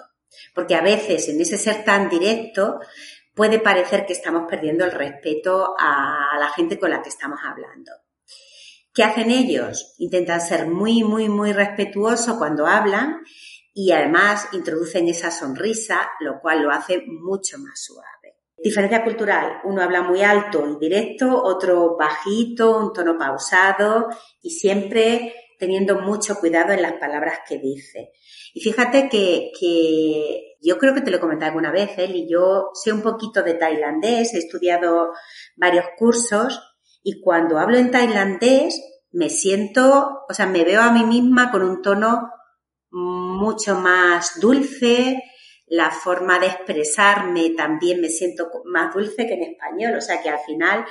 Porque 0.53 0.75
a 0.75 0.81
veces 0.81 1.29
en 1.29 1.41
ese 1.41 1.57
ser 1.57 1.83
tan 1.83 2.09
directo 2.09 2.79
puede 3.33 3.59
parecer 3.59 4.05
que 4.05 4.13
estamos 4.13 4.43
perdiendo 4.47 4.85
el 4.85 4.91
respeto 4.91 5.75
a 5.79 6.37
la 6.39 6.49
gente 6.49 6.77
con 6.77 6.91
la 6.91 7.01
que 7.01 7.09
estamos 7.09 7.39
hablando. 7.43 7.91
¿Qué 8.93 9.03
hacen 9.03 9.31
ellos? 9.31 9.95
Intentan 9.97 10.39
ser 10.39 10.67
muy, 10.67 11.03
muy, 11.03 11.27
muy 11.27 11.51
respetuosos 11.51 12.37
cuando 12.37 12.67
hablan 12.67 13.23
y 13.73 13.91
además 13.91 14.47
introducen 14.53 15.07
esa 15.07 15.31
sonrisa, 15.31 16.11
lo 16.19 16.39
cual 16.39 16.61
lo 16.61 16.71
hace 16.71 17.03
mucho 17.07 17.57
más 17.57 17.83
suave. 17.83 18.37
Diferencia 18.57 19.03
cultural. 19.03 19.61
Uno 19.65 19.81
habla 19.81 20.03
muy 20.03 20.21
alto 20.21 20.65
y 20.69 20.79
directo, 20.79 21.43
otro 21.43 21.97
bajito, 21.97 22.77
un 22.77 22.93
tono 22.93 23.17
pausado 23.17 24.07
y 24.41 24.51
siempre 24.51 25.33
teniendo 25.59 25.99
mucho 25.99 26.35
cuidado 26.35 26.73
en 26.73 26.81
las 26.81 26.93
palabras 26.93 27.39
que 27.47 27.57
dice. 27.57 28.11
Y 28.53 28.61
fíjate 28.61 29.09
que, 29.09 29.51
que 29.59 30.57
yo 30.61 30.77
creo 30.77 30.93
que 30.93 31.01
te 31.01 31.11
lo 31.11 31.19
comenté 31.19 31.45
alguna 31.45 31.71
vez, 31.71 31.91
y 31.97 32.29
yo 32.29 32.69
sé 32.73 32.91
un 32.91 33.01
poquito 33.01 33.43
de 33.43 33.55
tailandés, 33.55 34.33
he 34.33 34.39
estudiado 34.39 35.11
varios 35.57 35.85
cursos 35.97 36.61
y 37.03 37.21
cuando 37.21 37.59
hablo 37.59 37.77
en 37.77 37.91
tailandés 37.91 38.81
me 39.11 39.29
siento, 39.29 40.23
o 40.27 40.33
sea, 40.33 40.45
me 40.45 40.63
veo 40.63 40.81
a 40.81 40.91
mí 40.91 41.03
misma 41.03 41.51
con 41.51 41.63
un 41.63 41.81
tono 41.81 42.29
mucho 42.93 43.75
más 43.75 44.39
dulce, 44.39 45.21
la 45.67 45.89
forma 45.89 46.39
de 46.39 46.47
expresarme 46.47 47.50
también 47.51 48.00
me 48.00 48.09
siento 48.09 48.50
más 48.65 48.93
dulce 48.93 49.25
que 49.27 49.33
en 49.33 49.43
español, 49.43 49.95
o 49.97 50.01
sea 50.01 50.21
que 50.21 50.29
al 50.29 50.39
final 50.39 50.85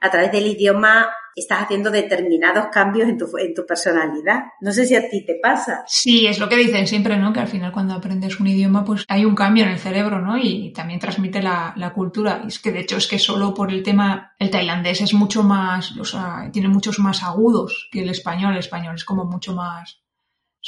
a 0.00 0.10
través 0.10 0.30
del 0.30 0.46
idioma 0.46 1.08
estás 1.34 1.62
haciendo 1.62 1.90
determinados 1.90 2.66
cambios 2.72 3.08
en 3.08 3.16
tu, 3.16 3.26
en 3.38 3.54
tu 3.54 3.64
personalidad. 3.64 4.44
No 4.60 4.72
sé 4.72 4.86
si 4.86 4.94
a 4.94 5.08
ti 5.08 5.24
te 5.24 5.36
pasa. 5.42 5.84
Sí, 5.86 6.26
es 6.26 6.38
lo 6.38 6.48
que 6.48 6.56
dicen 6.56 6.86
siempre, 6.86 7.16
¿no? 7.16 7.32
Que 7.32 7.40
al 7.40 7.48
final 7.48 7.72
cuando 7.72 7.94
aprendes 7.94 8.38
un 8.40 8.48
idioma, 8.48 8.84
pues 8.84 9.04
hay 9.08 9.24
un 9.24 9.34
cambio 9.34 9.64
en 9.64 9.70
el 9.70 9.78
cerebro, 9.78 10.20
¿no? 10.20 10.36
Y 10.36 10.72
también 10.72 11.00
transmite 11.00 11.42
la, 11.42 11.72
la 11.76 11.92
cultura. 11.92 12.42
Es 12.46 12.58
que 12.58 12.72
de 12.72 12.80
hecho 12.80 12.96
es 12.96 13.06
que 13.06 13.18
solo 13.18 13.54
por 13.54 13.70
el 13.70 13.82
tema, 13.82 14.34
el 14.38 14.50
tailandés 14.50 15.00
es 15.00 15.14
mucho 15.14 15.42
más, 15.42 15.96
o 15.96 16.04
sea, 16.04 16.50
tiene 16.52 16.68
muchos 16.68 16.98
más 16.98 17.22
agudos 17.22 17.88
que 17.90 18.02
el 18.02 18.10
español. 18.10 18.52
El 18.52 18.60
español 18.60 18.96
es 18.96 19.04
como 19.04 19.24
mucho 19.24 19.54
más, 19.54 20.00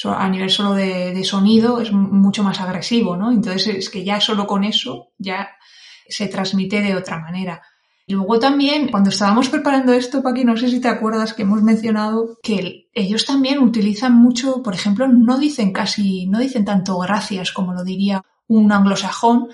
a 0.05 0.29
nivel 0.29 0.51
solo 0.51 0.75
de, 0.75 1.23
sonido, 1.25 1.81
es 1.81 1.93
mucho 1.93 2.43
más 2.43 2.61
agresivo, 2.61 3.17
¿no? 3.17 3.31
Entonces 3.31 3.67
es 3.69 3.91
que 3.91 4.05
ya 4.05 4.21
solo 4.21 4.47
con 4.47 4.65
eso 4.65 5.09
ya 5.19 5.51
se 6.09 6.29
transmite 6.29 6.81
de 6.81 6.97
otra 6.97 7.19
manera. 7.19 7.63
Y 8.07 8.15
luego 8.15 8.41
también, 8.41 8.89
cuando 8.89 9.11
estábamos 9.11 9.49
preparando 9.49 9.93
esto, 9.93 10.23
Paqui, 10.23 10.45
no 10.45 10.57
sé 10.57 10.69
si 10.69 10.81
te 10.81 10.89
acuerdas 10.89 11.33
que 11.33 11.43
hemos 11.43 11.63
mencionado 11.63 12.39
que 12.43 12.89
ellos 12.93 13.25
también 13.25 13.61
utilizan 13.61 14.15
mucho, 14.15 14.63
por 14.63 14.75
ejemplo, 14.75 15.07
no 15.07 15.39
dicen 15.39 15.73
casi, 15.73 16.27
no 16.27 16.41
dicen 16.41 16.65
tanto 16.65 16.99
gracias 16.99 17.53
como 17.53 17.73
lo 17.73 17.85
diría 17.85 18.25
un 18.49 18.73
anglosajón, 18.73 19.49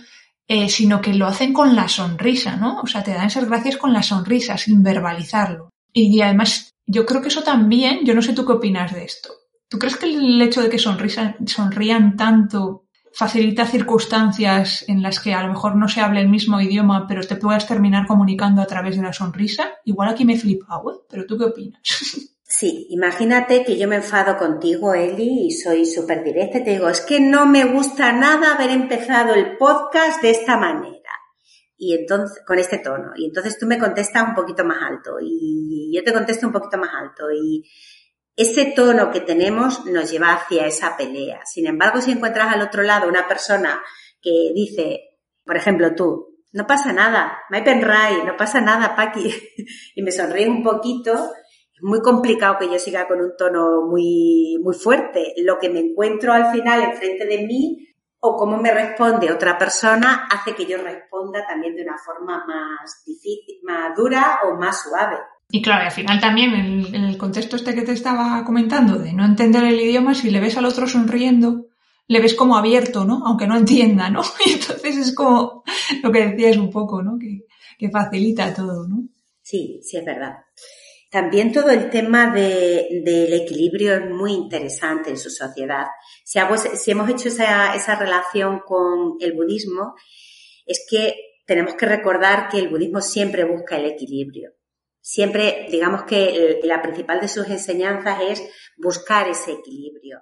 eh, 0.48 0.68
sino 0.68 1.00
que 1.00 1.12
lo 1.12 1.26
hacen 1.26 1.52
con 1.52 1.74
la 1.74 1.88
sonrisa, 1.88 2.56
¿no? 2.56 2.80
O 2.80 2.86
sea, 2.86 3.02
te 3.02 3.12
dan 3.12 3.26
esas 3.26 3.46
gracias 3.46 3.76
con 3.76 3.92
la 3.92 4.02
sonrisa, 4.02 4.56
sin 4.56 4.82
verbalizarlo. 4.82 5.70
Y, 5.92 6.20
además, 6.20 6.74
yo 6.86 7.04
creo 7.04 7.20
que 7.20 7.28
eso 7.28 7.42
también, 7.42 8.04
yo 8.04 8.14
no 8.14 8.22
sé 8.22 8.32
tú 8.32 8.46
qué 8.46 8.52
opinas 8.52 8.92
de 8.92 9.04
esto. 9.04 9.30
¿Tú 9.68 9.78
crees 9.78 9.96
que 9.96 10.06
el 10.06 10.40
hecho 10.40 10.62
de 10.62 10.70
que 10.70 10.78
sonrían 10.78 12.16
tanto 12.16 12.86
facilita 13.16 13.64
circunstancias 13.64 14.84
en 14.88 15.02
las 15.02 15.20
que 15.20 15.32
a 15.32 15.42
lo 15.42 15.48
mejor 15.48 15.74
no 15.74 15.88
se 15.88 16.02
hable 16.02 16.20
el 16.20 16.28
mismo 16.28 16.60
idioma, 16.60 17.06
pero 17.08 17.26
te 17.26 17.36
puedas 17.36 17.66
terminar 17.66 18.06
comunicando 18.06 18.60
a 18.60 18.66
través 18.66 18.96
de 18.96 19.02
la 19.02 19.14
sonrisa. 19.14 19.72
Igual 19.84 20.10
aquí 20.10 20.26
me 20.26 20.38
flipa, 20.38 20.76
¿eh? 20.76 20.98
pero 21.08 21.24
¿tú 21.24 21.38
qué 21.38 21.44
opinas? 21.44 21.80
Sí, 22.48 22.86
imagínate 22.90 23.64
que 23.64 23.76
yo 23.76 23.88
me 23.88 23.96
enfado 23.96 24.38
contigo, 24.38 24.94
Eli, 24.94 25.48
y 25.48 25.50
soy 25.50 25.84
súper 25.84 26.22
directa 26.22 26.58
y 26.58 26.64
te 26.64 26.70
digo, 26.70 26.88
es 26.88 27.00
que 27.00 27.20
no 27.20 27.44
me 27.44 27.64
gusta 27.64 28.12
nada 28.12 28.54
haber 28.54 28.70
empezado 28.70 29.34
el 29.34 29.56
podcast 29.58 30.22
de 30.22 30.30
esta 30.30 30.56
manera. 30.56 31.10
Y 31.76 31.94
entonces, 31.94 32.40
con 32.46 32.60
este 32.60 32.78
tono. 32.78 33.10
Y 33.16 33.26
entonces 33.26 33.58
tú 33.58 33.66
me 33.66 33.80
contestas 33.80 34.28
un 34.28 34.34
poquito 34.34 34.64
más 34.64 34.78
alto 34.80 35.16
y 35.20 35.90
yo 35.92 36.04
te 36.04 36.12
contesto 36.12 36.46
un 36.46 36.52
poquito 36.52 36.78
más 36.78 36.90
alto 36.94 37.24
y 37.32 37.64
ese 38.36 38.72
tono 38.76 39.10
que 39.10 39.20
tenemos 39.20 39.86
nos 39.86 40.10
lleva 40.10 40.34
hacia 40.34 40.66
esa 40.66 40.96
pelea. 40.96 41.40
Sin 41.46 41.66
embargo, 41.66 42.00
si 42.00 42.12
encuentras 42.12 42.54
al 42.54 42.60
otro 42.60 42.82
lado 42.82 43.08
una 43.08 43.26
persona 43.26 43.82
que 44.20 44.52
dice, 44.54 45.18
por 45.44 45.56
ejemplo, 45.56 45.94
tú, 45.94 46.36
no 46.52 46.66
pasa 46.66 46.92
nada, 46.92 47.38
my 47.50 47.62
penray, 47.62 48.22
no 48.24 48.36
pasa 48.36 48.60
nada, 48.60 48.94
Paqui, 48.94 49.32
y 49.94 50.02
me 50.02 50.12
sonríe 50.12 50.48
un 50.48 50.62
poquito, 50.62 51.12
es 51.76 51.82
muy 51.82 52.00
complicado 52.00 52.58
que 52.58 52.70
yo 52.70 52.78
siga 52.78 53.06
con 53.06 53.20
un 53.20 53.36
tono 53.36 53.82
muy, 53.86 54.58
muy 54.62 54.74
fuerte. 54.74 55.34
Lo 55.38 55.58
que 55.58 55.68
me 55.68 55.80
encuentro 55.80 56.32
al 56.32 56.50
final 56.50 56.82
enfrente 56.82 57.26
de 57.26 57.46
mí 57.46 57.86
o 58.18 58.34
cómo 58.34 58.56
me 58.56 58.72
responde 58.72 59.30
otra 59.30 59.58
persona 59.58 60.26
hace 60.30 60.54
que 60.54 60.64
yo 60.64 60.78
responda 60.78 61.46
también 61.46 61.76
de 61.76 61.82
una 61.82 61.98
forma 61.98 62.44
más 62.46 63.02
difícil, 63.04 63.60
más 63.62 63.94
dura 63.94 64.40
o 64.44 64.54
más 64.56 64.82
suave. 64.82 65.18
Y 65.48 65.62
claro, 65.62 65.84
al 65.84 65.92
final 65.92 66.20
también 66.20 66.54
en, 66.54 67.04
el 67.04 67.16
contexto 67.16 67.56
este 67.56 67.74
que 67.74 67.82
te 67.82 67.92
estaba 67.92 68.44
comentando 68.44 68.98
de 68.98 69.12
no 69.12 69.24
entender 69.24 69.64
el 69.64 69.80
idioma, 69.80 70.14
si 70.14 70.30
le 70.30 70.40
ves 70.40 70.56
al 70.56 70.64
otro 70.64 70.88
sonriendo, 70.88 71.66
le 72.08 72.20
ves 72.20 72.34
como 72.34 72.56
abierto, 72.56 73.04
¿no? 73.04 73.22
Aunque 73.24 73.46
no 73.46 73.56
entienda, 73.56 74.10
¿no? 74.10 74.22
Y 74.44 74.52
entonces 74.52 74.96
es 74.96 75.14
como 75.14 75.62
lo 76.02 76.10
que 76.10 76.26
decías 76.28 76.56
un 76.56 76.70
poco, 76.70 77.02
¿no? 77.02 77.16
Que, 77.18 77.44
facilita 77.90 78.54
todo, 78.54 78.88
¿no? 78.88 79.04
Sí, 79.42 79.80
sí, 79.82 79.98
es 79.98 80.04
verdad. 80.04 80.38
También 81.10 81.52
todo 81.52 81.70
el 81.70 81.90
tema 81.90 82.32
de, 82.32 83.02
del 83.04 83.32
equilibrio 83.32 83.94
es 83.94 84.10
muy 84.10 84.32
interesante 84.32 85.10
en 85.10 85.18
su 85.18 85.30
sociedad. 85.30 85.86
Si, 86.24 86.38
hemos 86.90 87.08
hecho 87.08 87.28
esa 87.28 87.94
relación 87.96 88.60
con 88.66 89.16
el 89.20 89.34
budismo, 89.34 89.94
es 90.64 90.84
que 90.90 91.14
tenemos 91.46 91.74
que 91.74 91.86
recordar 91.86 92.48
que 92.48 92.58
el 92.58 92.68
budismo 92.68 93.00
siempre 93.00 93.44
busca 93.44 93.76
el 93.76 93.84
equilibrio 93.84 94.55
siempre, 95.06 95.68
digamos 95.70 96.02
que 96.02 96.58
la 96.64 96.82
principal 96.82 97.20
de 97.20 97.28
sus 97.28 97.46
enseñanzas 97.46 98.18
es 98.28 98.42
buscar 98.76 99.28
ese 99.28 99.52
equilibrio. 99.52 100.18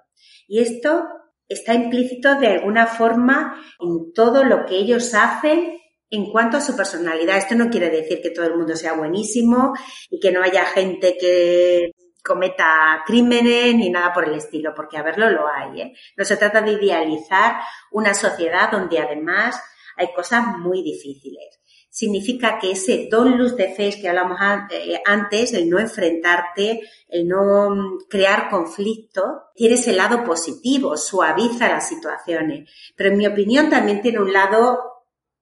Y 0.47 0.59
esto 0.59 1.07
está 1.47 1.73
implícito 1.73 2.35
de 2.35 2.49
alguna 2.49 2.85
forma 2.85 3.59
en 3.79 4.13
todo 4.13 4.43
lo 4.43 4.63
que 4.67 4.75
ellos 4.75 5.15
hacen 5.15 5.79
en 6.11 6.31
cuanto 6.31 6.57
a 6.57 6.61
su 6.61 6.75
personalidad. 6.77 7.37
Esto 7.37 7.55
no 7.55 7.71
quiere 7.71 7.89
decir 7.89 8.21
que 8.21 8.29
todo 8.29 8.45
el 8.45 8.55
mundo 8.55 8.75
sea 8.75 8.93
buenísimo 8.93 9.73
y 10.11 10.19
que 10.19 10.31
no 10.31 10.43
haya 10.43 10.65
gente 10.65 11.17
que 11.19 11.89
cometa 12.23 13.03
crímenes 13.07 13.73
ni 13.73 13.89
nada 13.89 14.13
por 14.13 14.29
el 14.29 14.35
estilo, 14.35 14.73
porque 14.75 14.97
a 14.97 15.03
verlo 15.03 15.31
lo 15.31 15.47
hay. 15.47 15.81
¿eh? 15.81 15.93
No 16.15 16.25
se 16.25 16.37
trata 16.37 16.61
de 16.61 16.73
idealizar 16.73 17.59
una 17.91 18.13
sociedad 18.13 18.69
donde 18.71 18.99
además 18.99 19.59
hay 19.97 20.13
cosas 20.13 20.45
muy 20.59 20.83
difíciles 20.83 21.59
significa 21.95 22.59
que 22.59 22.71
ese 22.71 23.07
don 23.09 23.37
luz 23.37 23.55
de 23.55 23.73
fe 23.73 23.89
que 24.01 24.09
hablamos 24.09 24.37
eh, 24.69 25.01
antes, 25.05 25.53
el 25.53 25.69
no 25.69 25.79
enfrentarte, 25.79 26.81
el 27.07 27.25
no 27.25 27.69
mm, 27.69 27.99
crear 28.09 28.49
conflicto, 28.49 29.43
tiene 29.55 29.75
ese 29.75 29.93
lado 29.93 30.25
positivo, 30.25 30.97
suaviza 30.97 31.69
las 31.69 31.87
situaciones. 31.87 32.69
Pero 32.97 33.11
en 33.11 33.17
mi 33.17 33.25
opinión 33.25 33.69
también 33.69 34.01
tiene 34.01 34.19
un 34.19 34.33
lado 34.33 34.77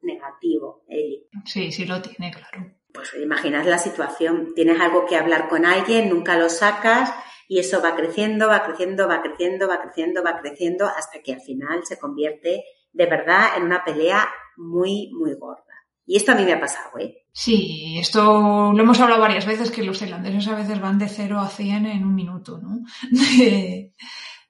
negativo, 0.03 0.83
Eli. 0.87 1.27
Sí, 1.43 1.71
sí 1.71 1.85
lo 1.85 1.99
tiene, 2.03 2.31
claro. 2.31 2.71
Pues 2.93 3.15
imaginas 3.15 3.65
la 3.65 3.79
situación, 3.79 4.53
tienes 4.53 4.79
algo 4.79 5.07
que 5.07 5.17
hablar 5.17 5.49
con 5.49 5.65
alguien, 5.65 6.07
nunca 6.09 6.37
lo 6.37 6.49
sacas 6.49 7.11
y 7.47 7.57
eso 7.57 7.81
va 7.81 7.95
creciendo, 7.95 8.47
va 8.47 8.63
creciendo, 8.63 9.07
va 9.07 9.23
creciendo, 9.23 9.67
va 9.67 9.81
creciendo, 9.81 10.23
va 10.23 10.39
creciendo 10.39 10.85
hasta 10.85 11.19
que 11.23 11.33
al 11.33 11.41
final 11.41 11.83
se 11.83 11.97
convierte 11.97 12.63
de 12.91 13.05
verdad 13.07 13.57
en 13.57 13.63
una 13.63 13.83
pelea 13.83 14.29
muy, 14.55 15.09
muy 15.13 15.33
gorda. 15.33 15.72
Y 16.05 16.17
esto 16.17 16.33
a 16.33 16.35
mí 16.35 16.43
me 16.43 16.53
ha 16.53 16.59
pasado, 16.59 16.89
¿eh? 16.99 17.23
Sí, 17.31 17.97
esto 17.99 18.73
lo 18.73 18.83
hemos 18.83 18.99
hablado 18.99 19.21
varias 19.21 19.45
veces, 19.45 19.71
que 19.71 19.83
los 19.83 19.99
tailandeses 19.99 20.47
a 20.47 20.55
veces 20.55 20.79
van 20.79 20.99
de 20.99 21.07
0 21.07 21.39
a 21.39 21.47
100 21.47 21.85
en 21.87 22.03
un 22.03 22.13
minuto, 22.13 22.59
¿no? 22.59 22.81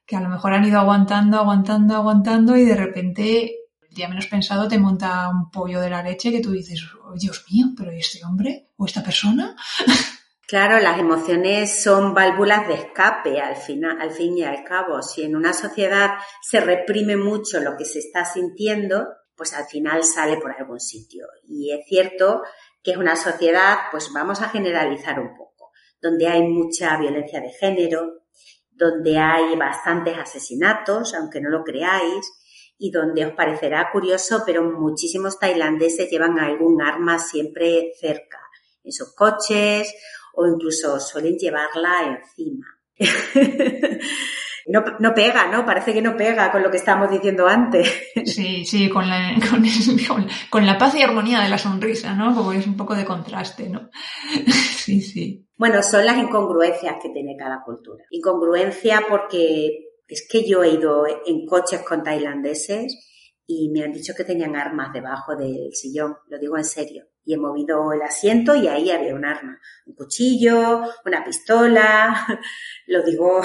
que 0.06 0.16
a 0.16 0.20
lo 0.20 0.28
mejor 0.28 0.52
han 0.52 0.64
ido 0.64 0.78
aguantando, 0.78 1.38
aguantando, 1.38 1.94
aguantando 1.94 2.56
y 2.56 2.64
de 2.64 2.76
repente, 2.76 3.52
el 3.88 3.94
día 3.94 4.08
menos 4.08 4.26
pensado, 4.26 4.68
te 4.68 4.78
monta 4.78 5.30
un 5.30 5.50
pollo 5.50 5.80
de 5.80 5.90
la 5.90 6.02
leche 6.02 6.30
que 6.30 6.42
tú 6.42 6.50
dices, 6.50 6.82
oh, 7.02 7.14
Dios 7.14 7.44
mío, 7.50 7.68
pero 7.76 7.90
este 7.90 8.24
hombre 8.24 8.68
o 8.76 8.86
esta 8.86 9.02
persona? 9.02 9.56
Claro, 10.46 10.78
las 10.78 10.98
emociones 10.98 11.82
son 11.82 12.12
válvulas 12.12 12.68
de 12.68 12.74
escape 12.74 13.40
al, 13.40 13.56
final, 13.56 13.98
al 13.98 14.10
fin 14.10 14.36
y 14.36 14.44
al 14.44 14.62
cabo. 14.62 15.00
Si 15.00 15.22
en 15.22 15.36
una 15.36 15.54
sociedad 15.54 16.10
se 16.42 16.60
reprime 16.60 17.16
mucho 17.16 17.60
lo 17.60 17.78
que 17.78 17.86
se 17.86 18.00
está 18.00 18.26
sintiendo, 18.26 19.06
pues 19.36 19.52
al 19.54 19.66
final 19.66 20.04
sale 20.04 20.36
por 20.38 20.52
algún 20.52 20.80
sitio. 20.80 21.26
Y 21.46 21.72
es 21.72 21.86
cierto 21.86 22.42
que 22.82 22.92
es 22.92 22.96
una 22.96 23.16
sociedad, 23.16 23.78
pues 23.90 24.10
vamos 24.12 24.42
a 24.42 24.48
generalizar 24.48 25.18
un 25.18 25.36
poco, 25.36 25.72
donde 26.00 26.28
hay 26.28 26.42
mucha 26.42 26.96
violencia 26.98 27.40
de 27.40 27.50
género, 27.50 28.24
donde 28.70 29.18
hay 29.18 29.56
bastantes 29.56 30.18
asesinatos, 30.18 31.14
aunque 31.14 31.40
no 31.40 31.50
lo 31.50 31.64
creáis, 31.64 32.30
y 32.76 32.90
donde 32.90 33.24
os 33.24 33.32
parecerá 33.32 33.90
curioso, 33.92 34.42
pero 34.44 34.62
muchísimos 34.64 35.38
tailandeses 35.38 36.10
llevan 36.10 36.38
algún 36.38 36.82
arma 36.82 37.18
siempre 37.18 37.92
cerca, 37.98 38.40
en 38.82 38.92
sus 38.92 39.14
coches 39.14 39.94
o 40.34 40.46
incluso 40.46 40.98
suelen 41.00 41.38
llevarla 41.38 42.20
encima. 42.20 42.66
no, 44.66 44.84
no 44.98 45.14
pega, 45.14 45.48
¿no? 45.48 45.64
Parece 45.64 45.92
que 45.92 46.02
no 46.02 46.16
pega 46.16 46.50
con 46.50 46.62
lo 46.62 46.70
que 46.70 46.78
estábamos 46.78 47.10
diciendo 47.10 47.46
antes. 47.46 47.90
Sí, 48.24 48.64
sí, 48.64 48.88
con 48.88 49.08
la, 49.08 49.34
con, 50.50 50.66
la 50.66 50.78
paz 50.78 50.94
y 50.94 51.02
armonía 51.02 51.40
de 51.40 51.48
la 51.48 51.58
sonrisa, 51.58 52.14
¿no? 52.14 52.34
Como 52.34 52.52
es 52.52 52.66
un 52.66 52.76
poco 52.76 52.94
de 52.94 53.04
contraste, 53.04 53.68
¿no? 53.68 53.90
Sí, 54.84 55.00
sí. 55.00 55.48
Bueno, 55.56 55.82
son 55.82 56.04
las 56.04 56.18
incongruencias 56.18 56.96
que 57.02 57.08
tiene 57.08 57.36
cada 57.38 57.62
cultura. 57.64 58.04
Incongruencia 58.10 59.02
porque 59.08 59.88
es 60.06 60.26
que 60.30 60.46
yo 60.46 60.62
he 60.62 60.72
ido 60.72 61.06
en 61.06 61.46
coches 61.46 61.80
con 61.80 62.02
tailandeses 62.02 63.40
y 63.46 63.70
me 63.70 63.82
han 63.82 63.92
dicho 63.92 64.12
que 64.14 64.24
tenían 64.24 64.56
armas 64.56 64.92
debajo 64.92 65.36
del 65.36 65.72
sillón, 65.72 66.16
lo 66.28 66.38
digo 66.38 66.58
en 66.58 66.64
serio. 66.64 67.06
Y 67.24 67.32
he 67.32 67.38
movido 67.38 67.92
el 67.92 68.02
asiento 68.02 68.54
y 68.54 68.68
ahí 68.68 68.90
había 68.90 69.14
un 69.14 69.24
arma, 69.24 69.58
un 69.86 69.94
cuchillo, 69.94 70.82
una 71.06 71.24
pistola, 71.24 72.26
lo 72.86 73.02
digo. 73.02 73.40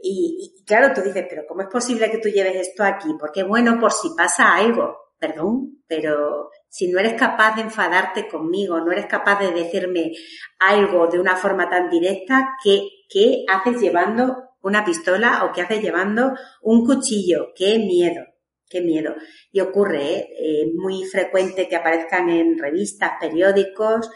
Y, 0.00 0.54
y, 0.56 0.64
claro, 0.64 0.94
tú 0.94 1.02
dices, 1.02 1.26
pero 1.28 1.44
¿cómo 1.48 1.62
es 1.62 1.68
posible 1.68 2.10
que 2.10 2.18
tú 2.18 2.28
lleves 2.28 2.68
esto 2.68 2.84
aquí? 2.84 3.08
Porque 3.18 3.42
bueno, 3.42 3.78
por 3.80 3.92
si 3.92 4.10
pasa 4.16 4.54
algo, 4.54 4.96
perdón, 5.18 5.82
pero 5.86 6.50
si 6.68 6.88
no 6.88 6.98
eres 6.98 7.14
capaz 7.14 7.56
de 7.56 7.62
enfadarte 7.62 8.28
conmigo, 8.28 8.80
no 8.80 8.92
eres 8.92 9.06
capaz 9.06 9.40
de 9.40 9.52
decirme 9.52 10.12
algo 10.58 11.08
de 11.08 11.18
una 11.18 11.36
forma 11.36 11.68
tan 11.68 11.90
directa, 11.90 12.56
¿qué, 12.62 12.88
qué 13.08 13.44
haces 13.48 13.80
llevando 13.80 14.36
una 14.62 14.84
pistola 14.84 15.44
o 15.44 15.52
qué 15.52 15.62
haces 15.62 15.82
llevando 15.82 16.32
un 16.62 16.84
cuchillo? 16.84 17.52
¡Qué 17.54 17.78
miedo! 17.78 18.22
Qué 18.68 18.82
miedo. 18.82 19.14
Y 19.50 19.60
ocurre, 19.60 20.02
¿eh? 20.02 20.28
¿eh? 20.38 20.72
muy 20.74 21.04
frecuente 21.04 21.68
que 21.68 21.76
aparezcan 21.76 22.28
en 22.28 22.58
revistas, 22.58 23.12
periódicos, 23.18 24.10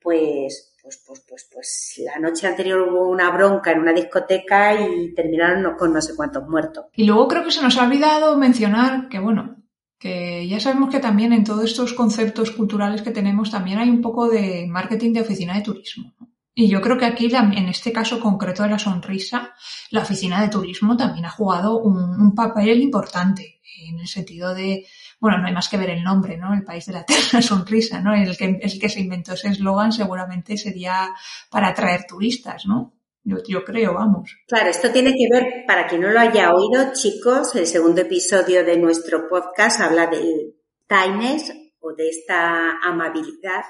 pues, 0.00 0.69
pues, 0.82 1.02
pues, 1.06 1.24
pues, 1.28 1.48
pues, 1.52 2.00
la 2.04 2.18
noche 2.18 2.46
anterior 2.46 2.80
hubo 2.88 3.08
una 3.08 3.30
bronca 3.30 3.72
en 3.72 3.80
una 3.80 3.92
discoteca 3.92 4.74
y 4.80 5.14
terminaron 5.14 5.76
con 5.76 5.92
no 5.92 6.00
sé 6.00 6.14
cuántos 6.16 6.48
muertos. 6.48 6.86
Y 6.94 7.04
luego 7.04 7.28
creo 7.28 7.44
que 7.44 7.50
se 7.50 7.62
nos 7.62 7.76
ha 7.78 7.84
olvidado 7.84 8.36
mencionar 8.36 9.08
que, 9.08 9.18
bueno, 9.18 9.56
que 9.98 10.48
ya 10.48 10.58
sabemos 10.58 10.90
que 10.90 10.98
también 10.98 11.32
en 11.32 11.44
todos 11.44 11.64
estos 11.64 11.92
conceptos 11.92 12.50
culturales 12.52 13.02
que 13.02 13.10
tenemos 13.10 13.50
también 13.50 13.78
hay 13.78 13.90
un 13.90 14.00
poco 14.00 14.28
de 14.28 14.66
marketing 14.66 15.12
de 15.12 15.20
oficina 15.20 15.54
de 15.54 15.62
turismo. 15.62 16.14
Y 16.54 16.68
yo 16.68 16.80
creo 16.80 16.98
que 16.98 17.06
aquí, 17.06 17.30
en 17.32 17.68
este 17.68 17.92
caso 17.92 18.18
concreto 18.18 18.62
de 18.62 18.70
la 18.70 18.78
sonrisa, 18.78 19.54
la 19.90 20.00
oficina 20.00 20.42
de 20.42 20.48
turismo 20.48 20.96
también 20.96 21.26
ha 21.26 21.30
jugado 21.30 21.78
un, 21.78 22.34
papel 22.34 22.82
importante 22.82 23.60
en 23.86 23.98
el 23.98 24.08
sentido 24.08 24.54
de, 24.54 24.86
bueno, 25.20 25.38
no 25.38 25.46
hay 25.46 25.52
más 25.52 25.68
que 25.68 25.76
ver 25.76 25.90
el 25.90 26.02
nombre, 26.02 26.36
¿no? 26.36 26.52
El 26.54 26.64
país 26.64 26.86
de 26.86 26.94
la 26.94 27.00
eterna 27.00 27.42
sonrisa, 27.42 28.00
¿no? 28.00 28.14
El 28.14 28.36
que, 28.36 28.58
el 28.60 28.80
que 28.80 28.88
se 28.88 29.00
inventó 29.00 29.34
ese 29.34 29.48
eslogan 29.48 29.92
seguramente 29.92 30.56
sería 30.56 31.10
para 31.50 31.68
atraer 31.68 32.06
turistas, 32.08 32.66
¿no? 32.66 32.94
Yo, 33.22 33.64
creo, 33.64 33.94
vamos. 33.94 34.34
Claro, 34.48 34.70
esto 34.70 34.90
tiene 34.90 35.10
que 35.10 35.28
ver, 35.30 35.64
para 35.66 35.86
quien 35.86 36.00
no 36.00 36.10
lo 36.10 36.18
haya 36.18 36.52
oído, 36.54 36.92
chicos, 36.94 37.54
el 37.54 37.66
segundo 37.66 38.00
episodio 38.00 38.64
de 38.64 38.78
nuestro 38.78 39.28
podcast 39.28 39.80
habla 39.80 40.06
del 40.06 40.56
kindness 40.88 41.52
o 41.80 41.92
de 41.92 42.08
esta 42.08 42.78
amabilidad 42.82 43.62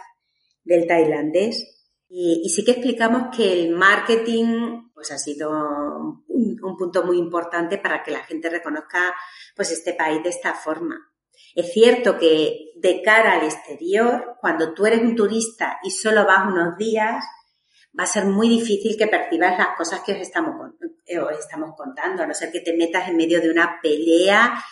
del 0.62 0.86
tailandés. 0.86 1.66
Y, 2.08 2.48
sí 2.48 2.64
que 2.64 2.72
explicamos 2.72 3.36
que 3.36 3.52
el 3.52 3.70
marketing 3.74 4.90
pues 4.94 5.10
ha 5.10 5.18
sido 5.18 5.50
un, 5.50 6.76
punto 6.78 7.04
muy 7.04 7.18
importante 7.18 7.78
para 7.78 8.02
que 8.02 8.10
la 8.10 8.24
gente 8.24 8.48
reconozca 8.48 9.14
pues 9.54 9.70
este 9.72 9.94
país 9.94 10.22
de 10.22 10.30
esta 10.30 10.54
forma. 10.54 11.09
Es 11.54 11.72
cierto 11.72 12.18
que 12.18 12.72
de 12.76 13.02
cara 13.02 13.34
al 13.34 13.44
exterior, 13.44 14.36
cuando 14.40 14.72
tú 14.72 14.86
eres 14.86 15.00
un 15.00 15.16
turista 15.16 15.78
y 15.82 15.90
solo 15.90 16.24
vas 16.24 16.46
unos 16.46 16.76
días, 16.76 17.24
va 17.98 18.04
a 18.04 18.06
ser 18.06 18.24
muy 18.24 18.48
difícil 18.48 18.96
que 18.96 19.08
percibas 19.08 19.58
las 19.58 19.76
cosas 19.76 20.00
que 20.00 20.12
os 20.12 20.18
estamos, 20.18 20.54
eh, 21.06 21.18
os 21.18 21.38
estamos 21.38 21.74
contando, 21.76 22.22
a 22.22 22.26
no 22.26 22.34
ser 22.34 22.52
que 22.52 22.60
te 22.60 22.76
metas 22.76 23.08
en 23.08 23.16
medio 23.16 23.40
de 23.40 23.50
una 23.50 23.80
pelea 23.82 24.62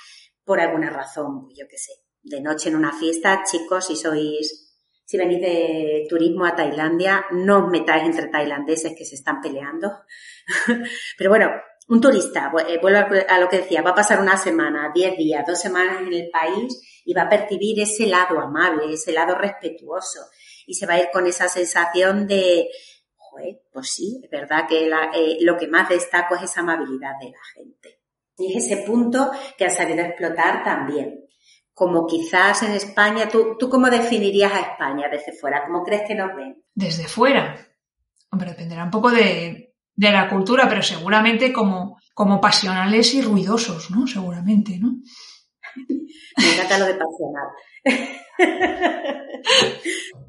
por 0.44 0.61
alguna 0.61 0.90
razón, 0.90 1.49
yo 1.54 1.66
qué 1.68 1.76
sé. 1.76 1.92
De 2.23 2.40
noche 2.40 2.68
en 2.68 2.76
una 2.76 2.92
fiesta, 2.92 3.42
chicos, 3.44 3.87
si 3.87 3.97
sois, 3.97 4.68
si 5.04 5.16
venís 5.16 5.40
de 5.40 6.06
turismo 6.08 6.44
a 6.44 6.54
Tailandia, 6.54 7.26
no 7.32 7.64
os 7.64 7.70
metáis 7.70 8.04
entre 8.04 8.28
tailandeses 8.28 8.94
que 8.97 9.04
se 9.04 9.14
están 9.14 9.40
peleando. 9.40 10.04
Pero 11.18 11.30
bueno, 11.30 11.50
un 11.88 12.00
turista, 12.00 12.52
eh, 12.68 12.78
vuelvo 12.80 13.14
a 13.28 13.38
lo 13.38 13.49
que 13.49 13.59
decía, 13.59 13.83
va 13.83 13.90
a 13.90 13.95
pasar 13.95 14.21
una 14.21 14.37
semana, 14.37 14.92
diez 14.95 15.16
días, 15.16 15.45
dos 15.47 15.59
semanas 15.59 16.02
en 16.02 16.12
el 16.12 16.30
país 16.30 17.03
y 17.05 17.14
va 17.14 17.22
a 17.22 17.29
percibir 17.29 17.81
ese 17.81 18.07
lado 18.07 18.38
amable, 18.38 18.92
ese 18.92 19.12
lado 19.12 19.35
respetuoso 19.35 20.20
y 20.66 20.74
se 20.74 20.87
va 20.87 20.94
a 20.94 20.98
ir 21.01 21.09
con 21.11 21.27
esa 21.27 21.48
sensación 21.48 22.27
de, 22.27 22.68
pues 23.72 23.90
sí, 23.90 24.20
es 24.22 24.31
verdad 24.31 24.66
que 24.68 24.87
eh, 24.87 25.38
lo 25.40 25.57
que 25.57 25.66
más 25.66 25.88
destaco 25.88 26.35
es 26.35 26.42
esa 26.42 26.61
amabilidad 26.61 27.12
de 27.20 27.31
la 27.31 27.44
gente. 27.55 28.01
Y 28.37 28.55
es 28.55 28.66
ese 28.66 28.85
punto 28.85 29.31
que 29.57 29.64
ha 29.64 29.70
sabido 29.70 30.03
explotar 30.03 30.62
también. 30.62 31.24
Como 31.72 32.07
quizás 32.07 32.62
en 32.64 32.72
España, 32.72 33.29
¿tú, 33.29 33.57
¿tú 33.59 33.70
cómo 33.70 33.88
definirías 33.88 34.53
a 34.53 34.61
España 34.61 35.09
desde 35.11 35.33
fuera? 35.33 35.64
¿Cómo 35.64 35.85
crees 35.85 36.03
que 36.07 36.14
nos 36.14 36.35
ven? 36.37 36.62
Desde 36.74 37.05
fuera. 37.09 37.57
Hombre, 38.31 38.51
dependerá 38.51 38.85
un 38.85 38.90
poco 38.90 39.11
de, 39.11 39.67
la 39.98 40.28
cultura, 40.28 40.68
pero 40.68 40.82
seguramente 40.82 41.52
como, 41.52 41.98
como 42.14 42.40
pasionales 42.40 43.14
y 43.14 43.22
ruidosos, 43.22 43.90
¿no? 43.90 44.06
Seguramente, 44.06 44.78
¿no? 44.78 44.96
Me 46.37 46.54
encanta 46.54 46.78
lo 46.78 46.87
de 46.87 46.94
pasional. 46.94 47.48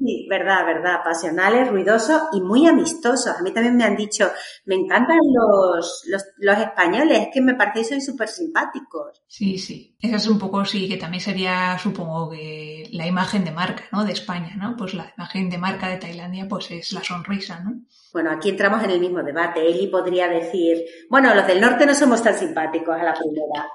Sí, 0.00 0.26
verdad, 0.30 0.64
verdad. 0.64 1.00
Pasionales, 1.04 1.68
ruidosos 1.68 2.22
y 2.32 2.40
muy 2.40 2.66
amistosos. 2.66 3.36
A 3.38 3.42
mí 3.42 3.52
también 3.52 3.76
me 3.76 3.84
han 3.84 3.96
dicho, 3.96 4.30
me 4.64 4.74
encantan 4.74 5.18
los, 5.18 6.04
los, 6.06 6.24
los 6.38 6.58
españoles, 6.58 7.20
es 7.20 7.28
que 7.32 7.42
me 7.42 7.54
parecen 7.54 8.00
súper 8.00 8.28
simpáticos. 8.28 9.22
Sí, 9.26 9.58
sí. 9.58 9.94
Esa 10.00 10.16
es 10.16 10.26
un 10.26 10.38
poco, 10.38 10.64
sí, 10.64 10.88
que 10.88 10.96
también 10.96 11.20
sería, 11.20 11.76
supongo, 11.78 12.30
que 12.30 12.88
la 12.92 13.06
imagen 13.06 13.44
de 13.44 13.50
marca, 13.50 13.84
¿no? 13.92 14.04
De 14.04 14.12
España, 14.12 14.54
¿no? 14.56 14.74
Pues 14.76 14.94
la 14.94 15.12
imagen 15.16 15.50
de 15.50 15.58
marca 15.58 15.88
de 15.88 15.98
Tailandia, 15.98 16.48
pues 16.48 16.70
es 16.70 16.92
la 16.92 17.04
sonrisa, 17.04 17.60
¿no? 17.60 17.82
Bueno, 18.12 18.32
aquí 18.32 18.48
entramos 18.48 18.82
en 18.82 18.90
el 18.90 19.00
mismo 19.00 19.22
debate. 19.22 19.64
Eli 19.64 19.86
podría 19.86 20.26
decir, 20.26 20.78
bueno, 21.08 21.32
los 21.32 21.46
del 21.46 21.60
norte 21.60 21.86
no 21.86 21.94
somos 21.94 22.22
tan 22.22 22.34
simpáticos 22.34 22.96
a 22.96 23.04
la 23.04 23.14
primera. 23.14 23.68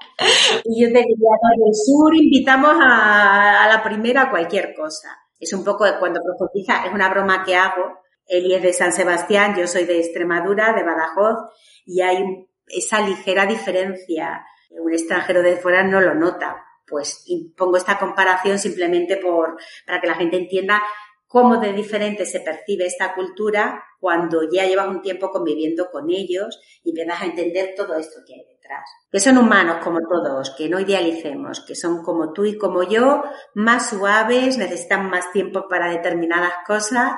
Y 0.64 0.82
yo 0.82 0.88
te 0.88 0.98
diría, 0.98 1.30
los 1.40 1.64
del 1.64 1.74
sur 1.74 2.14
invitamos 2.14 2.76
a, 2.82 3.64
a 3.64 3.68
la 3.68 3.82
primera 3.82 4.25
cualquier 4.30 4.74
cosa. 4.74 5.08
Es 5.38 5.52
un 5.52 5.64
poco 5.64 5.84
cuando 5.98 6.20
profundiza, 6.22 6.86
es 6.86 6.92
una 6.92 7.08
broma 7.08 7.44
que 7.44 7.56
hago. 7.56 8.00
Eli 8.26 8.54
es 8.54 8.62
de 8.62 8.72
San 8.72 8.92
Sebastián, 8.92 9.54
yo 9.56 9.66
soy 9.66 9.84
de 9.84 10.00
Extremadura, 10.00 10.72
de 10.72 10.82
Badajoz, 10.82 11.50
y 11.84 12.00
hay 12.00 12.48
esa 12.66 13.00
ligera 13.00 13.46
diferencia. 13.46 14.44
Un 14.70 14.92
extranjero 14.92 15.42
de 15.42 15.56
fuera 15.56 15.84
no 15.84 16.00
lo 16.00 16.14
nota. 16.14 16.64
Pues 16.88 17.24
pongo 17.56 17.76
esta 17.76 17.98
comparación 17.98 18.58
simplemente 18.58 19.16
por, 19.16 19.56
para 19.86 20.00
que 20.00 20.06
la 20.06 20.14
gente 20.14 20.36
entienda 20.36 20.82
cómo 21.26 21.58
de 21.58 21.72
diferente 21.72 22.24
se 22.24 22.40
percibe 22.40 22.86
esta 22.86 23.14
cultura 23.14 23.82
cuando 23.98 24.48
ya 24.50 24.64
llevas 24.64 24.88
un 24.88 25.02
tiempo 25.02 25.30
conviviendo 25.30 25.90
con 25.90 26.10
ellos 26.10 26.60
y 26.84 26.90
empiezas 26.90 27.22
a 27.22 27.26
entender 27.26 27.74
todo 27.76 27.96
esto 27.96 28.20
que 28.26 28.34
hay 28.34 28.55
detrás. 28.66 28.90
Que 29.10 29.20
son 29.20 29.38
humanos 29.38 29.78
como 29.82 30.00
todos, 30.00 30.50
que 30.56 30.68
no 30.68 30.80
idealicemos, 30.80 31.60
que 31.60 31.74
son 31.74 32.02
como 32.02 32.32
tú 32.32 32.44
y 32.44 32.58
como 32.58 32.82
yo, 32.82 33.22
más 33.54 33.90
suaves, 33.90 34.58
necesitan 34.58 35.08
más 35.08 35.30
tiempo 35.32 35.68
para 35.68 35.90
determinadas 35.90 36.52
cosas, 36.66 37.14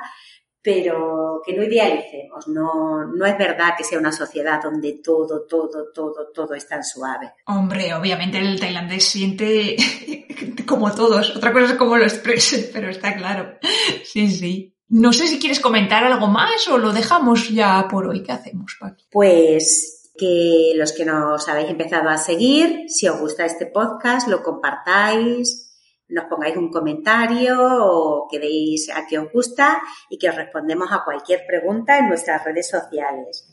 pero 0.62 1.40
que 1.44 1.54
no 1.54 1.62
idealicemos. 1.62 2.48
No, 2.48 3.04
no 3.04 3.26
es 3.26 3.38
verdad 3.38 3.74
que 3.76 3.84
sea 3.84 3.98
una 3.98 4.12
sociedad 4.12 4.61
donde 4.62 5.00
todo, 5.02 5.46
todo, 5.46 5.90
todo, 5.94 6.28
todo 6.34 6.54
es 6.54 6.68
tan 6.68 6.84
suave. 6.84 7.32
Hombre, 7.46 7.94
obviamente 7.94 8.38
el 8.38 8.61
tailandés 8.61 9.04
siente 9.04 9.76
como 10.66 10.94
todos. 10.94 11.37
Otra 11.37 11.52
cosa 11.52 11.72
es 11.72 11.74
cómo 11.74 11.96
lo 11.96 12.04
exprese, 12.04 12.70
pero 12.72 12.90
está 12.90 13.16
claro. 13.16 13.58
Sí, 14.04 14.28
sí. 14.28 14.74
No 14.90 15.12
sé 15.12 15.26
si 15.26 15.38
quieres 15.38 15.61
comentar 15.61 16.02
algo 16.04 16.28
más 16.28 16.66
o 16.68 16.78
lo 16.78 16.92
dejamos 16.92 17.50
ya 17.50 17.87
por 17.90 18.06
hoy. 18.06 18.22
¿Qué 18.22 18.32
hacemos, 18.32 18.76
Paqui? 18.80 19.06
Pues 19.11 19.97
que 20.18 20.72
los 20.74 20.92
que 20.92 21.04
nos 21.04 21.48
habéis 21.48 21.70
empezado 21.70 22.09
a 22.11 22.18
seguir, 22.18 22.85
si 22.88 23.09
os 23.09 23.18
gusta 23.20 23.46
este 23.46 23.66
podcast, 23.66 24.28
lo 24.28 24.42
compartáis, 24.42 25.68
nos 26.09 26.24
pongáis 26.24 26.57
un 26.57 26.70
comentario 26.70 27.57
o 27.61 28.26
que 28.31 28.38
deis 28.38 28.90
a 28.90 29.07
qué 29.07 29.18
os 29.18 29.31
gusta 29.33 29.81
y 30.11 30.18
que 30.18 30.28
os 30.28 30.35
respondemos 30.35 30.90
a 30.90 31.04
cualquier 31.04 31.44
pregunta 31.46 31.98
en 31.98 32.09
nuestras 32.09 32.44
redes 32.44 32.68
sociales. 32.68 33.46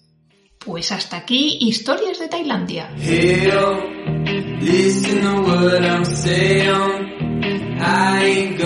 Pues 0.66 0.92
hasta 0.92 1.18
aquí, 1.18 1.60
historias 1.62 2.18
de 2.20 2.28
Tailandia. 2.28 2.90
I 7.78 8.24
ain't 8.24 8.58